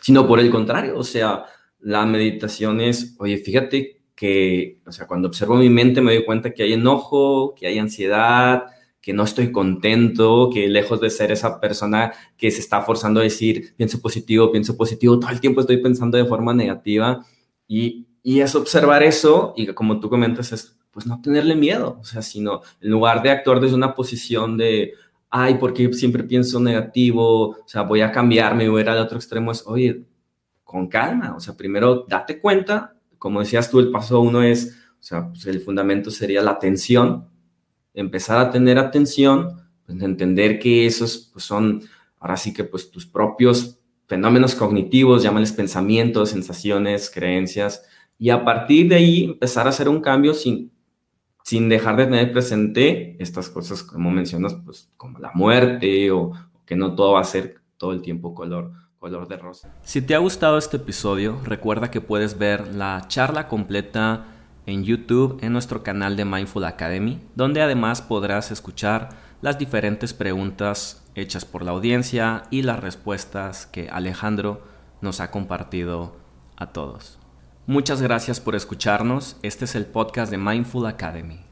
sino 0.00 0.26
por 0.26 0.40
el 0.40 0.50
contrario, 0.50 0.98
o 0.98 1.04
sea, 1.04 1.44
la 1.80 2.06
meditación 2.06 2.80
es, 2.80 3.16
oye, 3.18 3.38
fíjate 3.38 4.02
que, 4.14 4.80
o 4.86 4.92
sea, 4.92 5.06
cuando 5.06 5.28
observo 5.28 5.56
mi 5.56 5.68
mente 5.68 6.00
me 6.00 6.14
doy 6.14 6.24
cuenta 6.24 6.52
que 6.52 6.62
hay 6.62 6.74
enojo, 6.74 7.54
que 7.54 7.66
hay 7.66 7.78
ansiedad, 7.78 8.64
que 9.00 9.12
no 9.12 9.24
estoy 9.24 9.50
contento, 9.50 10.48
que 10.52 10.68
lejos 10.68 11.00
de 11.00 11.10
ser 11.10 11.32
esa 11.32 11.60
persona 11.60 12.12
que 12.36 12.50
se 12.52 12.60
está 12.60 12.82
forzando 12.82 13.20
a 13.20 13.24
decir, 13.24 13.74
pienso 13.76 14.00
positivo, 14.00 14.52
pienso 14.52 14.76
positivo, 14.76 15.18
todo 15.18 15.30
el 15.30 15.40
tiempo 15.40 15.60
estoy 15.60 15.78
pensando 15.78 16.16
de 16.16 16.24
forma 16.24 16.54
negativa 16.54 17.26
y, 17.66 18.06
y 18.22 18.40
es 18.40 18.54
observar 18.54 19.02
eso 19.02 19.54
y 19.56 19.66
como 19.74 19.98
tú 19.98 20.08
comentas, 20.08 20.52
es 20.52 20.78
pues 20.92 21.06
no 21.06 21.20
tenerle 21.22 21.56
miedo, 21.56 21.98
o 22.00 22.04
sea, 22.04 22.20
sino 22.20 22.60
en 22.80 22.90
lugar 22.90 23.22
de 23.22 23.30
actuar 23.30 23.60
desde 23.60 23.74
una 23.74 23.94
posición 23.94 24.58
de, 24.58 24.92
ay, 25.34 25.54
porque 25.54 25.90
siempre 25.94 26.24
pienso 26.24 26.60
negativo, 26.60 27.48
o 27.48 27.64
sea, 27.66 27.82
voy 27.82 28.02
a 28.02 28.12
cambiarme, 28.12 28.68
voy 28.68 28.80
a 28.80 28.84
ir 28.84 28.90
al 28.90 28.98
otro 28.98 29.16
extremo, 29.16 29.50
es, 29.50 29.66
oye, 29.66 30.04
con 30.62 30.88
calma, 30.88 31.34
o 31.34 31.40
sea, 31.40 31.56
primero 31.56 32.04
date 32.06 32.38
cuenta, 32.38 32.94
como 33.16 33.40
decías 33.40 33.70
tú, 33.70 33.80
el 33.80 33.90
paso 33.90 34.20
uno 34.20 34.42
es, 34.42 34.76
o 35.00 35.02
sea, 35.02 35.28
pues 35.28 35.46
el 35.46 35.60
fundamento 35.60 36.10
sería 36.10 36.42
la 36.42 36.50
atención, 36.50 37.28
empezar 37.94 38.38
a 38.38 38.50
tener 38.50 38.78
atención, 38.78 39.62
pues 39.86 40.02
entender 40.02 40.58
que 40.58 40.84
esos 40.84 41.30
pues 41.32 41.46
son, 41.46 41.82
ahora 42.20 42.36
sí 42.36 42.52
que 42.52 42.64
pues 42.64 42.90
tus 42.90 43.06
propios 43.06 43.78
fenómenos 44.06 44.54
cognitivos, 44.54 45.22
llámales 45.22 45.52
pensamientos, 45.52 46.28
sensaciones, 46.28 47.10
creencias, 47.10 47.84
y 48.18 48.28
a 48.28 48.44
partir 48.44 48.90
de 48.90 48.96
ahí 48.96 49.24
empezar 49.24 49.66
a 49.66 49.70
hacer 49.70 49.88
un 49.88 50.02
cambio 50.02 50.34
sin 50.34 50.70
sin 51.44 51.68
dejar 51.68 51.96
de 51.96 52.04
tener 52.04 52.32
presente 52.32 53.16
estas 53.22 53.48
cosas, 53.48 53.82
como 53.82 54.10
mencionas, 54.10 54.54
pues 54.64 54.90
como 54.96 55.18
la 55.18 55.30
muerte 55.34 56.10
o, 56.10 56.32
que 56.64 56.76
no 56.76 56.94
todo 56.94 57.12
va 57.12 57.20
a 57.20 57.24
ser 57.24 57.56
todo 57.76 57.92
el 57.92 58.02
tiempo 58.02 58.34
color, 58.34 58.72
color 58.98 59.28
de 59.28 59.36
rosa. 59.36 59.74
Si 59.82 60.00
te 60.00 60.14
ha 60.14 60.18
gustado 60.18 60.56
este 60.56 60.76
episodio, 60.76 61.38
recuerda 61.44 61.90
que 61.90 62.00
puedes 62.00 62.38
ver 62.38 62.68
la 62.68 63.04
charla 63.08 63.48
completa 63.48 64.26
en 64.66 64.84
YouTube 64.84 65.38
en 65.42 65.52
nuestro 65.52 65.82
canal 65.82 66.16
de 66.16 66.24
Mindful 66.24 66.64
Academy, 66.64 67.20
donde 67.34 67.60
además 67.60 68.00
podrás 68.00 68.50
escuchar 68.50 69.10
las 69.40 69.58
diferentes 69.58 70.14
preguntas 70.14 71.02
hechas 71.16 71.44
por 71.44 71.62
la 71.64 71.72
audiencia 71.72 72.44
y 72.50 72.62
las 72.62 72.80
respuestas 72.80 73.66
que 73.66 73.88
Alejandro 73.88 74.62
nos 75.00 75.20
ha 75.20 75.30
compartido 75.30 76.16
a 76.56 76.72
todos. 76.72 77.18
Muchas 77.66 78.02
gracias 78.02 78.40
por 78.40 78.56
escucharnos. 78.56 79.36
Este 79.42 79.66
es 79.66 79.76
el 79.76 79.86
podcast 79.86 80.32
de 80.32 80.36
Mindful 80.38 80.84
Academy. 80.84 81.51